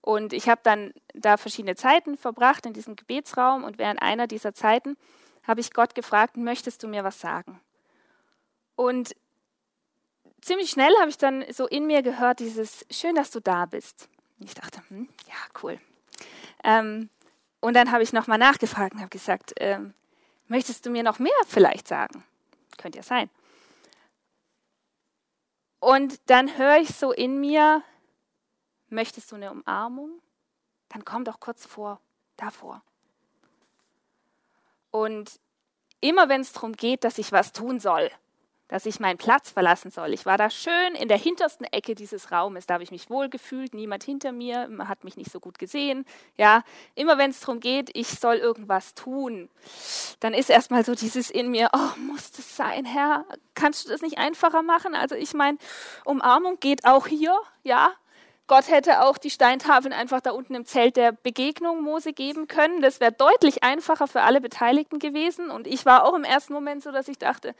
Und 0.00 0.32
ich 0.32 0.48
habe 0.48 0.60
dann 0.64 0.92
da 1.14 1.36
verschiedene 1.36 1.76
Zeiten 1.76 2.16
verbracht 2.16 2.66
in 2.66 2.72
diesem 2.72 2.96
Gebetsraum 2.96 3.62
und 3.62 3.78
während 3.78 4.02
einer 4.02 4.26
dieser 4.26 4.52
Zeiten 4.52 4.96
habe 5.44 5.60
ich 5.60 5.72
Gott 5.72 5.94
gefragt, 5.94 6.36
möchtest 6.36 6.82
du 6.82 6.88
mir 6.88 7.04
was 7.04 7.20
sagen? 7.20 7.60
Und 8.74 9.14
ziemlich 10.40 10.70
schnell 10.70 10.92
habe 10.98 11.08
ich 11.08 11.18
dann 11.18 11.44
so 11.50 11.66
in 11.66 11.86
mir 11.86 12.02
gehört, 12.02 12.40
dieses 12.40 12.84
Schön, 12.90 13.14
dass 13.14 13.30
du 13.30 13.40
da 13.40 13.66
bist. 13.66 14.08
Und 14.42 14.48
ich 14.48 14.54
dachte, 14.54 14.82
hm, 14.88 15.08
ja, 15.28 15.62
cool. 15.62 15.78
Ähm, 16.64 17.10
und 17.60 17.74
dann 17.74 17.92
habe 17.92 18.02
ich 18.02 18.12
nochmal 18.12 18.38
nachgefragt 18.38 18.94
und 18.94 18.98
habe 18.98 19.08
gesagt, 19.08 19.52
ähm, 19.58 19.94
möchtest 20.48 20.84
du 20.84 20.90
mir 20.90 21.04
noch 21.04 21.20
mehr 21.20 21.30
vielleicht 21.46 21.86
sagen? 21.86 22.24
Könnte 22.76 22.98
ja 22.98 23.04
sein. 23.04 23.30
Und 25.78 26.20
dann 26.26 26.58
höre 26.58 26.78
ich 26.78 26.88
so 26.88 27.12
in 27.12 27.38
mir, 27.38 27.84
möchtest 28.88 29.30
du 29.30 29.36
eine 29.36 29.52
Umarmung? 29.52 30.20
Dann 30.88 31.04
komm 31.04 31.24
doch 31.24 31.38
kurz 31.38 31.64
vor, 31.64 32.00
davor. 32.36 32.82
Und 34.90 35.38
immer 36.00 36.28
wenn 36.28 36.40
es 36.40 36.52
darum 36.52 36.72
geht, 36.72 37.04
dass 37.04 37.18
ich 37.18 37.30
was 37.30 37.52
tun 37.52 37.78
soll, 37.78 38.10
dass 38.72 38.86
ich 38.86 39.00
meinen 39.00 39.18
Platz 39.18 39.50
verlassen 39.50 39.90
soll. 39.90 40.14
Ich 40.14 40.24
war 40.24 40.38
da 40.38 40.48
schön 40.48 40.94
in 40.94 41.06
der 41.06 41.18
hintersten 41.18 41.66
Ecke 41.66 41.94
dieses 41.94 42.32
Raumes. 42.32 42.64
Da 42.64 42.74
habe 42.74 42.82
ich 42.82 42.90
mich 42.90 43.10
wohl 43.10 43.28
gefühlt, 43.28 43.74
niemand 43.74 44.02
hinter 44.02 44.32
mir, 44.32 44.66
man 44.68 44.88
hat 44.88 45.04
mich 45.04 45.18
nicht 45.18 45.30
so 45.30 45.40
gut 45.40 45.58
gesehen. 45.58 46.06
Ja, 46.38 46.64
immer 46.94 47.18
wenn 47.18 47.32
es 47.32 47.40
darum 47.40 47.60
geht, 47.60 47.90
ich 47.92 48.08
soll 48.08 48.36
irgendwas 48.36 48.94
tun, 48.94 49.50
dann 50.20 50.32
ist 50.32 50.48
erstmal 50.48 50.86
so 50.86 50.94
dieses 50.94 51.28
in 51.28 51.50
mir, 51.50 51.68
oh, 51.74 51.98
muss 52.00 52.30
das 52.30 52.56
sein, 52.56 52.86
Herr? 52.86 53.26
Kannst 53.54 53.84
du 53.84 53.90
das 53.90 54.00
nicht 54.00 54.16
einfacher 54.16 54.62
machen? 54.62 54.94
Also 54.94 55.16
ich 55.16 55.34
meine, 55.34 55.58
Umarmung 56.06 56.58
geht 56.58 56.86
auch 56.86 57.06
hier, 57.06 57.38
ja. 57.64 57.92
Gott 58.46 58.70
hätte 58.70 59.02
auch 59.02 59.18
die 59.18 59.30
Steintafeln 59.30 59.92
einfach 59.92 60.22
da 60.22 60.30
unten 60.30 60.54
im 60.54 60.64
Zelt 60.64 60.96
der 60.96 61.12
Begegnung 61.12 61.82
Mose 61.82 62.14
geben 62.14 62.48
können. 62.48 62.80
Das 62.80 63.00
wäre 63.00 63.12
deutlich 63.12 63.62
einfacher 63.62 64.08
für 64.08 64.22
alle 64.22 64.40
Beteiligten 64.40 64.98
gewesen. 64.98 65.50
Und 65.50 65.66
ich 65.66 65.84
war 65.84 66.04
auch 66.04 66.14
im 66.14 66.24
ersten 66.24 66.54
Moment 66.54 66.82
so, 66.82 66.90
dass 66.90 67.08
ich 67.08 67.18
dachte, 67.18 67.54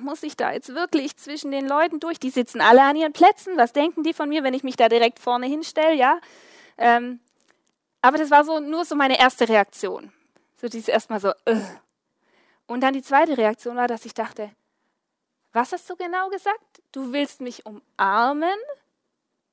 muss 0.00 0.22
ich 0.22 0.36
da 0.36 0.52
jetzt 0.52 0.74
wirklich 0.74 1.16
zwischen 1.16 1.50
den 1.50 1.66
Leuten 1.66 2.00
durch? 2.00 2.18
Die 2.18 2.30
sitzen 2.30 2.60
alle 2.60 2.82
an 2.82 2.96
ihren 2.96 3.12
Plätzen. 3.12 3.56
Was 3.56 3.72
denken 3.72 4.02
die 4.02 4.14
von 4.14 4.28
mir, 4.28 4.44
wenn 4.44 4.54
ich 4.54 4.62
mich 4.62 4.76
da 4.76 4.88
direkt 4.88 5.18
vorne 5.18 5.46
hinstelle? 5.46 5.94
Ja. 5.94 6.20
Ähm, 6.78 7.20
aber 8.00 8.18
das 8.18 8.30
war 8.30 8.44
so 8.44 8.60
nur 8.60 8.84
so 8.84 8.94
meine 8.94 9.18
erste 9.18 9.48
Reaktion. 9.48 10.12
So 10.60 10.68
dieses 10.68 10.88
erstmal 10.88 11.20
so. 11.20 11.30
Uh. 11.48 11.60
Und 12.66 12.80
dann 12.80 12.94
die 12.94 13.02
zweite 13.02 13.36
Reaktion 13.36 13.76
war, 13.76 13.88
dass 13.88 14.04
ich 14.04 14.14
dachte, 14.14 14.50
was 15.52 15.72
hast 15.72 15.88
du 15.88 15.96
genau 15.96 16.28
gesagt? 16.30 16.82
Du 16.92 17.12
willst 17.12 17.40
mich 17.40 17.64
umarmen? 17.66 18.58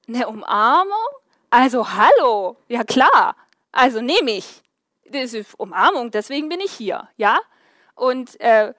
Eine 0.08 0.28
Umarmung? 0.28 0.98
Also 1.50 1.94
hallo, 1.94 2.58
ja 2.68 2.84
klar. 2.84 3.36
Also 3.72 4.02
nehme 4.02 4.32
ich. 4.32 4.64
Das 5.06 5.34
ist 5.34 5.60
Umarmung, 5.60 6.12
deswegen 6.12 6.50
bin 6.50 6.60
ich 6.62 6.72
hier, 6.72 7.10
ja. 7.18 7.38
Und 7.96 8.40
äh, 8.40 8.74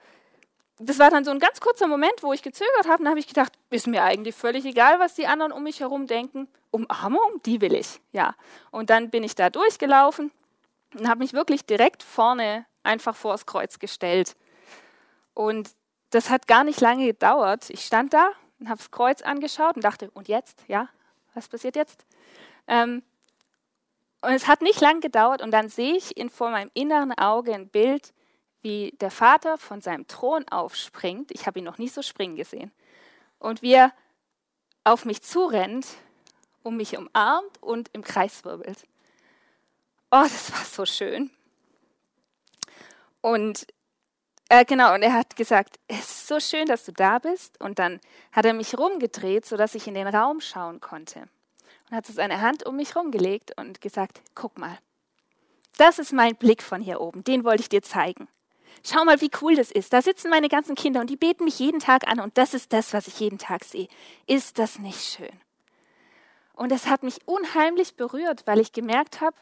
das 0.79 0.99
war 0.99 1.09
dann 1.09 1.23
so 1.23 1.31
ein 1.31 1.39
ganz 1.39 1.59
kurzer 1.61 1.87
Moment, 1.87 2.21
wo 2.21 2.33
ich 2.33 2.41
gezögert 2.41 2.87
habe. 2.87 3.03
Und 3.03 3.09
habe 3.09 3.19
ich 3.19 3.27
gedacht, 3.27 3.53
ist 3.69 3.87
mir 3.87 4.03
eigentlich 4.03 4.35
völlig 4.35 4.65
egal, 4.65 4.99
was 4.99 5.15
die 5.15 5.27
anderen 5.27 5.51
um 5.51 5.63
mich 5.63 5.79
herum 5.79 6.07
denken. 6.07 6.47
Umarmung, 6.71 7.41
die 7.45 7.61
will 7.61 7.75
ich, 7.75 7.99
ja. 8.11 8.35
Und 8.71 8.89
dann 8.89 9.09
bin 9.09 9.23
ich 9.23 9.35
da 9.35 9.49
durchgelaufen 9.49 10.31
und 10.95 11.07
habe 11.07 11.19
mich 11.19 11.33
wirklich 11.33 11.65
direkt 11.65 12.01
vorne 12.01 12.65
einfach 12.81 13.15
vors 13.15 13.45
Kreuz 13.45 13.79
gestellt. 13.79 14.35
Und 15.33 15.69
das 16.09 16.29
hat 16.29 16.47
gar 16.47 16.63
nicht 16.63 16.81
lange 16.81 17.05
gedauert. 17.05 17.69
Ich 17.69 17.85
stand 17.85 18.13
da 18.13 18.31
und 18.59 18.69
habe 18.69 18.77
das 18.77 18.91
Kreuz 18.91 19.21
angeschaut 19.21 19.75
und 19.75 19.83
dachte, 19.83 20.09
und 20.11 20.27
jetzt, 20.27 20.63
ja, 20.67 20.89
was 21.33 21.47
passiert 21.47 21.75
jetzt? 21.75 22.05
Ähm, 22.67 23.03
und 24.21 24.31
es 24.31 24.47
hat 24.47 24.61
nicht 24.61 24.79
lang 24.79 25.01
gedauert 25.01 25.41
und 25.41 25.51
dann 25.51 25.69
sehe 25.69 25.95
ich 25.95 26.15
in, 26.17 26.29
vor 26.29 26.49
meinem 26.49 26.71
inneren 26.73 27.11
Auge 27.17 27.53
ein 27.53 27.67
Bild, 27.67 28.13
wie 28.63 28.95
der 29.01 29.11
Vater 29.11 29.57
von 29.57 29.81
seinem 29.81 30.07
Thron 30.07 30.47
aufspringt. 30.47 31.31
Ich 31.31 31.45
habe 31.45 31.59
ihn 31.59 31.65
noch 31.65 31.77
nie 31.77 31.89
so 31.89 32.01
springen 32.01 32.35
gesehen. 32.35 32.71
Und 33.37 33.61
wie 33.61 33.73
er 33.73 33.93
auf 34.83 35.05
mich 35.05 35.21
zurennt, 35.21 35.85
um 36.63 36.77
mich 36.77 36.97
umarmt 36.97 37.61
und 37.61 37.89
im 37.93 38.03
Kreis 38.03 38.43
wirbelt. 38.45 38.87
Oh, 40.11 40.23
das 40.23 40.51
war 40.51 40.63
so 40.63 40.85
schön. 40.85 41.29
Und 43.21 43.67
äh, 44.49 44.65
genau, 44.65 44.93
und 44.93 45.01
er 45.01 45.13
hat 45.13 45.35
gesagt, 45.35 45.79
es 45.87 45.99
ist 45.99 46.27
so 46.27 46.39
schön, 46.39 46.65
dass 46.67 46.85
du 46.85 46.93
da 46.93 47.19
bist. 47.19 47.59
Und 47.59 47.79
dann 47.79 47.99
hat 48.31 48.45
er 48.45 48.53
mich 48.53 48.77
rumgedreht, 48.77 49.45
sodass 49.45 49.75
ich 49.75 49.87
in 49.87 49.93
den 49.93 50.07
Raum 50.07 50.39
schauen 50.39 50.79
konnte. 50.79 51.27
Und 51.89 51.97
hat 51.97 52.05
so 52.05 52.13
seine 52.13 52.39
Hand 52.39 52.65
um 52.65 52.77
mich 52.77 52.95
rumgelegt 52.95 53.57
und 53.57 53.81
gesagt, 53.81 54.21
guck 54.35 54.57
mal, 54.57 54.77
das 55.77 55.99
ist 55.99 56.13
mein 56.13 56.35
Blick 56.35 56.61
von 56.61 56.81
hier 56.81 57.01
oben, 57.01 57.23
den 57.23 57.43
wollte 57.43 57.61
ich 57.61 57.69
dir 57.69 57.81
zeigen. 57.81 58.27
Schau 58.83 59.05
mal, 59.05 59.21
wie 59.21 59.31
cool 59.41 59.55
das 59.55 59.71
ist. 59.71 59.93
Da 59.93 60.01
sitzen 60.01 60.29
meine 60.29 60.49
ganzen 60.49 60.75
Kinder 60.75 61.01
und 61.01 61.09
die 61.09 61.17
beten 61.17 61.45
mich 61.45 61.59
jeden 61.59 61.79
Tag 61.79 62.07
an 62.07 62.19
und 62.19 62.37
das 62.37 62.53
ist 62.53 62.73
das, 62.73 62.93
was 62.93 63.07
ich 63.07 63.19
jeden 63.19 63.37
Tag 63.37 63.63
sehe. 63.63 63.87
Ist 64.27 64.57
das 64.59 64.79
nicht 64.79 65.01
schön? 65.01 65.39
Und 66.53 66.71
es 66.71 66.87
hat 66.87 67.03
mich 67.03 67.27
unheimlich 67.27 67.95
berührt, 67.95 68.45
weil 68.45 68.59
ich 68.59 68.71
gemerkt 68.71 69.21
habe, 69.21 69.35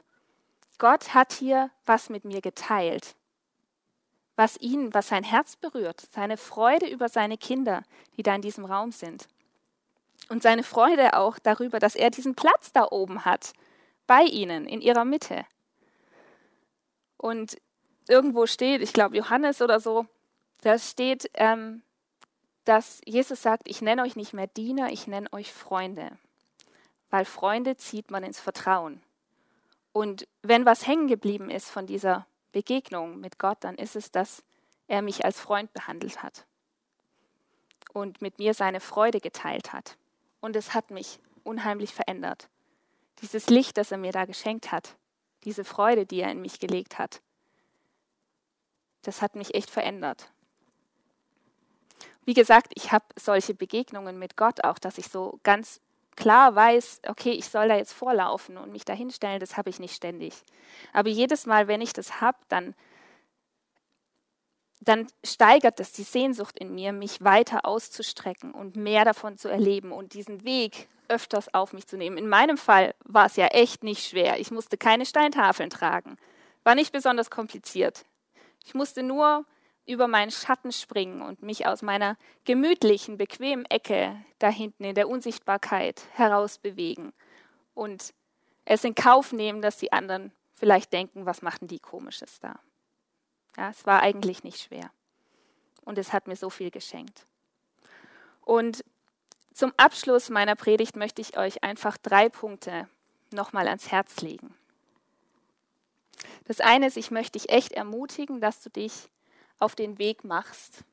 Gott 0.77 1.13
hat 1.13 1.33
hier 1.33 1.69
was 1.85 2.09
mit 2.09 2.25
mir 2.25 2.41
geteilt, 2.41 3.15
was 4.35 4.57
ihn, 4.59 4.93
was 4.93 5.09
sein 5.09 5.23
Herz 5.23 5.55
berührt, 5.55 6.01
seine 6.11 6.37
Freude 6.37 6.87
über 6.87 7.09
seine 7.09 7.37
Kinder, 7.37 7.83
die 8.17 8.23
da 8.23 8.33
in 8.33 8.41
diesem 8.41 8.65
Raum 8.65 8.91
sind. 8.91 9.27
Und 10.29 10.41
seine 10.41 10.63
Freude 10.63 11.15
auch 11.15 11.37
darüber, 11.39 11.79
dass 11.79 11.95
er 11.95 12.09
diesen 12.09 12.35
Platz 12.35 12.71
da 12.71 12.87
oben 12.89 13.25
hat, 13.25 13.53
bei 14.07 14.23
ihnen, 14.23 14.65
in 14.65 14.81
ihrer 14.81 15.05
Mitte. 15.05 15.45
Und 17.17 17.57
irgendwo 18.11 18.45
steht, 18.45 18.81
ich 18.81 18.93
glaube 18.93 19.17
Johannes 19.17 19.61
oder 19.61 19.79
so, 19.79 20.05
da 20.61 20.77
steht, 20.77 21.31
ähm, 21.33 21.81
dass 22.65 23.01
Jesus 23.05 23.41
sagt, 23.41 23.67
ich 23.67 23.81
nenne 23.81 24.03
euch 24.03 24.15
nicht 24.15 24.33
mehr 24.33 24.47
Diener, 24.47 24.91
ich 24.91 25.07
nenne 25.07 25.31
euch 25.31 25.51
Freunde. 25.51 26.11
Weil 27.09 27.25
Freunde 27.25 27.77
zieht 27.77 28.11
man 28.11 28.23
ins 28.23 28.39
Vertrauen. 28.39 29.01
Und 29.93 30.27
wenn 30.43 30.65
was 30.65 30.85
hängen 30.85 31.07
geblieben 31.07 31.49
ist 31.49 31.69
von 31.69 31.87
dieser 31.87 32.27
Begegnung 32.51 33.19
mit 33.19 33.39
Gott, 33.39 33.57
dann 33.61 33.75
ist 33.75 33.95
es, 33.95 34.11
dass 34.11 34.43
er 34.87 35.01
mich 35.01 35.25
als 35.25 35.39
Freund 35.39 35.73
behandelt 35.73 36.21
hat 36.21 36.45
und 37.93 38.21
mit 38.21 38.39
mir 38.39 38.53
seine 38.53 38.79
Freude 38.79 39.19
geteilt 39.19 39.73
hat. 39.73 39.97
Und 40.39 40.55
es 40.55 40.73
hat 40.73 40.91
mich 40.91 41.19
unheimlich 41.43 41.93
verändert. 41.93 42.49
Dieses 43.21 43.49
Licht, 43.49 43.77
das 43.77 43.91
er 43.91 43.97
mir 43.97 44.11
da 44.11 44.25
geschenkt 44.25 44.71
hat, 44.71 44.95
diese 45.43 45.63
Freude, 45.63 46.05
die 46.05 46.21
er 46.21 46.31
in 46.31 46.41
mich 46.41 46.59
gelegt 46.59 46.99
hat, 46.99 47.21
das 49.01 49.21
hat 49.21 49.35
mich 49.35 49.55
echt 49.55 49.69
verändert. 49.69 50.31
Wie 52.25 52.33
gesagt, 52.33 52.71
ich 52.75 52.91
habe 52.91 53.05
solche 53.15 53.53
Begegnungen 53.53 54.19
mit 54.19 54.37
Gott 54.37 54.63
auch, 54.63 54.77
dass 54.77 54.97
ich 54.97 55.07
so 55.07 55.39
ganz 55.43 55.81
klar 56.15 56.55
weiß, 56.55 57.01
okay, 57.07 57.31
ich 57.31 57.49
soll 57.49 57.67
da 57.67 57.75
jetzt 57.75 57.93
vorlaufen 57.93 58.57
und 58.57 58.71
mich 58.71 58.85
da 58.85 58.93
hinstellen, 58.93 59.39
das 59.39 59.57
habe 59.57 59.69
ich 59.69 59.79
nicht 59.79 59.95
ständig. 59.95 60.35
Aber 60.93 61.09
jedes 61.09 61.45
Mal, 61.45 61.67
wenn 61.67 61.81
ich 61.81 61.93
das 61.93 62.21
habe, 62.21 62.37
dann, 62.47 62.75
dann 64.81 65.07
steigert 65.23 65.79
das 65.79 65.93
die 65.93 66.03
Sehnsucht 66.03 66.59
in 66.59 66.75
mir, 66.75 66.93
mich 66.93 67.23
weiter 67.23 67.65
auszustrecken 67.65 68.51
und 68.51 68.75
mehr 68.75 69.03
davon 69.03 69.37
zu 69.37 69.47
erleben 69.47 69.91
und 69.91 70.13
diesen 70.13 70.43
Weg 70.43 70.87
öfters 71.07 71.53
auf 71.53 71.73
mich 71.73 71.87
zu 71.87 71.97
nehmen. 71.97 72.17
In 72.17 72.29
meinem 72.29 72.57
Fall 72.57 72.95
war 73.03 73.25
es 73.25 73.35
ja 73.35 73.47
echt 73.47 73.83
nicht 73.83 74.07
schwer. 74.07 74.39
Ich 74.39 74.51
musste 74.51 74.77
keine 74.77 75.05
Steintafeln 75.05 75.69
tragen. 75.69 76.17
War 76.63 76.75
nicht 76.75 76.91
besonders 76.91 77.29
kompliziert. 77.29 78.05
Ich 78.65 78.73
musste 78.73 79.03
nur 79.03 79.45
über 79.85 80.07
meinen 80.07 80.31
Schatten 80.31 80.71
springen 80.71 81.21
und 81.21 81.41
mich 81.41 81.65
aus 81.65 81.81
meiner 81.81 82.17
gemütlichen, 82.45 83.17
bequemen 83.17 83.65
Ecke 83.65 84.23
da 84.39 84.49
hinten 84.49 84.83
in 84.83 84.95
der 84.95 85.09
Unsichtbarkeit 85.09 86.03
herausbewegen 86.13 87.13
und 87.73 88.13
es 88.65 88.83
in 88.83 88.95
Kauf 88.95 89.33
nehmen, 89.33 89.61
dass 89.61 89.77
die 89.77 89.91
anderen 89.91 90.31
vielleicht 90.53 90.93
denken, 90.93 91.25
was 91.25 91.41
machten 91.41 91.67
die 91.67 91.79
komisches 91.79 92.39
da. 92.39 92.59
Ja, 93.57 93.71
es 93.71 93.85
war 93.85 94.01
eigentlich 94.01 94.43
nicht 94.43 94.61
schwer. 94.61 94.91
Und 95.83 95.97
es 95.97 96.13
hat 96.13 96.27
mir 96.27 96.35
so 96.35 96.49
viel 96.49 96.69
geschenkt. 96.69 97.25
Und 98.41 98.83
Zum 99.53 99.73
Abschluss 99.77 100.29
meiner 100.29 100.55
Predigt 100.55 100.95
möchte 100.95 101.21
ich 101.21 101.37
euch 101.37 101.63
einfach 101.63 101.97
drei 101.97 102.29
Punkte 102.29 102.87
nochmal 103.31 103.67
ans 103.67 103.91
Herz 103.91 104.21
legen. 104.21 104.55
Das 106.45 106.59
eine 106.59 106.87
ist, 106.87 106.97
ich 106.97 107.11
möchte 107.11 107.39
dich 107.39 107.49
echt 107.49 107.71
ermutigen, 107.71 108.41
dass 108.41 108.61
du 108.61 108.69
dich 108.69 109.09
auf 109.59 109.75
den 109.75 109.97
Weg 109.99 110.23
machst 110.23 110.83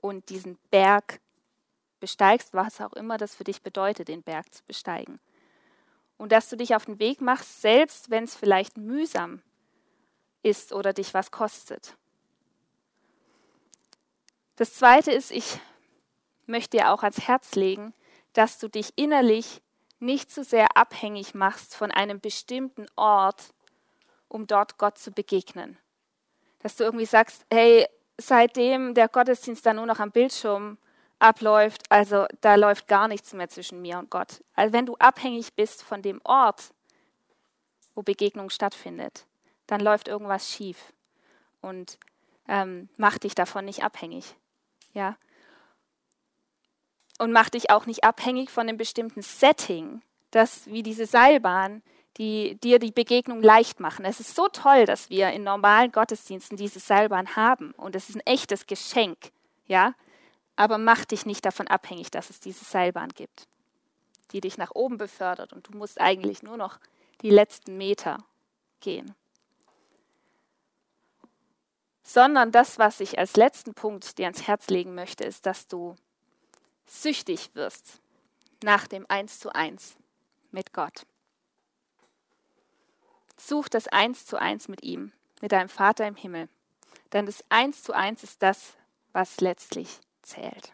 und 0.00 0.28
diesen 0.28 0.58
Berg 0.70 1.20
besteigst, 2.00 2.54
was 2.54 2.80
auch 2.80 2.92
immer 2.94 3.18
das 3.18 3.34
für 3.34 3.44
dich 3.44 3.62
bedeutet, 3.62 4.08
den 4.08 4.22
Berg 4.22 4.52
zu 4.52 4.64
besteigen. 4.64 5.20
Und 6.16 6.32
dass 6.32 6.48
du 6.48 6.56
dich 6.56 6.74
auf 6.74 6.86
den 6.86 6.98
Weg 6.98 7.20
machst, 7.20 7.62
selbst 7.62 8.10
wenn 8.10 8.24
es 8.24 8.34
vielleicht 8.34 8.76
mühsam 8.76 9.42
ist 10.42 10.72
oder 10.72 10.92
dich 10.92 11.14
was 11.14 11.30
kostet. 11.30 11.96
Das 14.56 14.74
Zweite 14.74 15.12
ist, 15.12 15.30
ich 15.30 15.58
möchte 16.46 16.76
dir 16.76 16.90
auch 16.90 17.02
ans 17.02 17.26
Herz 17.26 17.54
legen, 17.54 17.94
dass 18.32 18.58
du 18.58 18.68
dich 18.68 18.92
innerlich 18.96 19.62
nicht 20.00 20.30
zu 20.30 20.42
so 20.42 20.50
sehr 20.50 20.76
abhängig 20.76 21.34
machst 21.34 21.76
von 21.76 21.90
einem 21.90 22.20
bestimmten 22.20 22.86
Ort, 22.96 23.54
um 24.32 24.46
dort 24.46 24.78
Gott 24.78 24.98
zu 24.98 25.12
begegnen. 25.12 25.76
Dass 26.60 26.76
du 26.76 26.84
irgendwie 26.84 27.06
sagst, 27.06 27.44
hey, 27.52 27.86
seitdem 28.18 28.94
der 28.94 29.08
Gottesdienst 29.08 29.64
da 29.66 29.74
nur 29.74 29.86
noch 29.86 30.00
am 30.00 30.10
Bildschirm 30.10 30.78
abläuft, 31.18 31.82
also 31.90 32.26
da 32.40 32.54
läuft 32.54 32.88
gar 32.88 33.08
nichts 33.08 33.32
mehr 33.34 33.48
zwischen 33.48 33.82
mir 33.82 33.98
und 33.98 34.10
Gott. 34.10 34.42
Also 34.54 34.72
wenn 34.72 34.86
du 34.86 34.96
abhängig 34.96 35.52
bist 35.54 35.82
von 35.82 36.02
dem 36.02 36.20
Ort, 36.24 36.72
wo 37.94 38.02
Begegnung 38.02 38.48
stattfindet, 38.48 39.26
dann 39.66 39.80
läuft 39.80 40.08
irgendwas 40.08 40.50
schief 40.50 40.92
und 41.60 41.98
ähm, 42.48 42.88
mach 42.96 43.18
dich 43.18 43.34
davon 43.34 43.66
nicht 43.66 43.84
abhängig. 43.84 44.34
Ja? 44.94 45.16
Und 47.18 47.32
mach 47.32 47.50
dich 47.50 47.70
auch 47.70 47.86
nicht 47.86 48.02
abhängig 48.02 48.50
von 48.50 48.68
einem 48.68 48.78
bestimmten 48.78 49.22
Setting, 49.22 50.02
das 50.30 50.66
wie 50.66 50.82
diese 50.82 51.06
Seilbahn, 51.06 51.82
die 52.18 52.56
dir 52.56 52.78
die 52.78 52.92
Begegnung 52.92 53.42
leicht 53.42 53.80
machen. 53.80 54.04
Es 54.04 54.20
ist 54.20 54.34
so 54.34 54.48
toll, 54.48 54.84
dass 54.84 55.10
wir 55.10 55.30
in 55.30 55.44
normalen 55.44 55.92
Gottesdiensten 55.92 56.56
diese 56.56 56.78
Seilbahn 56.78 57.36
haben 57.36 57.72
und 57.72 57.96
es 57.96 58.08
ist 58.08 58.16
ein 58.16 58.26
echtes 58.26 58.66
Geschenk, 58.66 59.32
ja. 59.66 59.94
Aber 60.54 60.76
mach 60.76 61.04
dich 61.06 61.24
nicht 61.24 61.44
davon 61.44 61.66
abhängig, 61.68 62.10
dass 62.10 62.28
es 62.28 62.38
diese 62.38 62.64
Seilbahn 62.64 63.08
gibt, 63.10 63.48
die 64.32 64.40
dich 64.40 64.58
nach 64.58 64.72
oben 64.74 64.98
befördert 64.98 65.52
und 65.52 65.68
du 65.68 65.78
musst 65.78 66.00
eigentlich 66.00 66.42
nur 66.42 66.58
noch 66.58 66.78
die 67.22 67.30
letzten 67.30 67.78
Meter 67.78 68.18
gehen. 68.80 69.14
Sondern 72.02 72.52
das, 72.52 72.78
was 72.78 73.00
ich 73.00 73.18
als 73.18 73.36
letzten 73.36 73.72
Punkt 73.74 74.18
dir 74.18 74.26
ans 74.26 74.46
Herz 74.46 74.68
legen 74.68 74.94
möchte, 74.94 75.24
ist, 75.24 75.46
dass 75.46 75.66
du 75.66 75.96
süchtig 76.84 77.54
wirst 77.54 78.00
nach 78.62 78.86
dem 78.86 79.06
Eins 79.08 79.38
zu 79.38 79.54
eins 79.54 79.96
mit 80.50 80.72
Gott. 80.72 81.06
Such 83.44 83.68
das 83.68 83.88
Eins 83.88 84.24
zu 84.24 84.40
eins 84.40 84.68
mit 84.68 84.84
ihm, 84.84 85.10
mit 85.40 85.50
deinem 85.50 85.68
Vater 85.68 86.06
im 86.06 86.14
Himmel. 86.14 86.48
Denn 87.12 87.26
das 87.26 87.44
Eins 87.48 87.82
zu 87.82 87.92
eins 87.92 88.22
ist 88.22 88.40
das, 88.40 88.74
was 89.12 89.40
letztlich 89.40 89.98
zählt. 90.22 90.72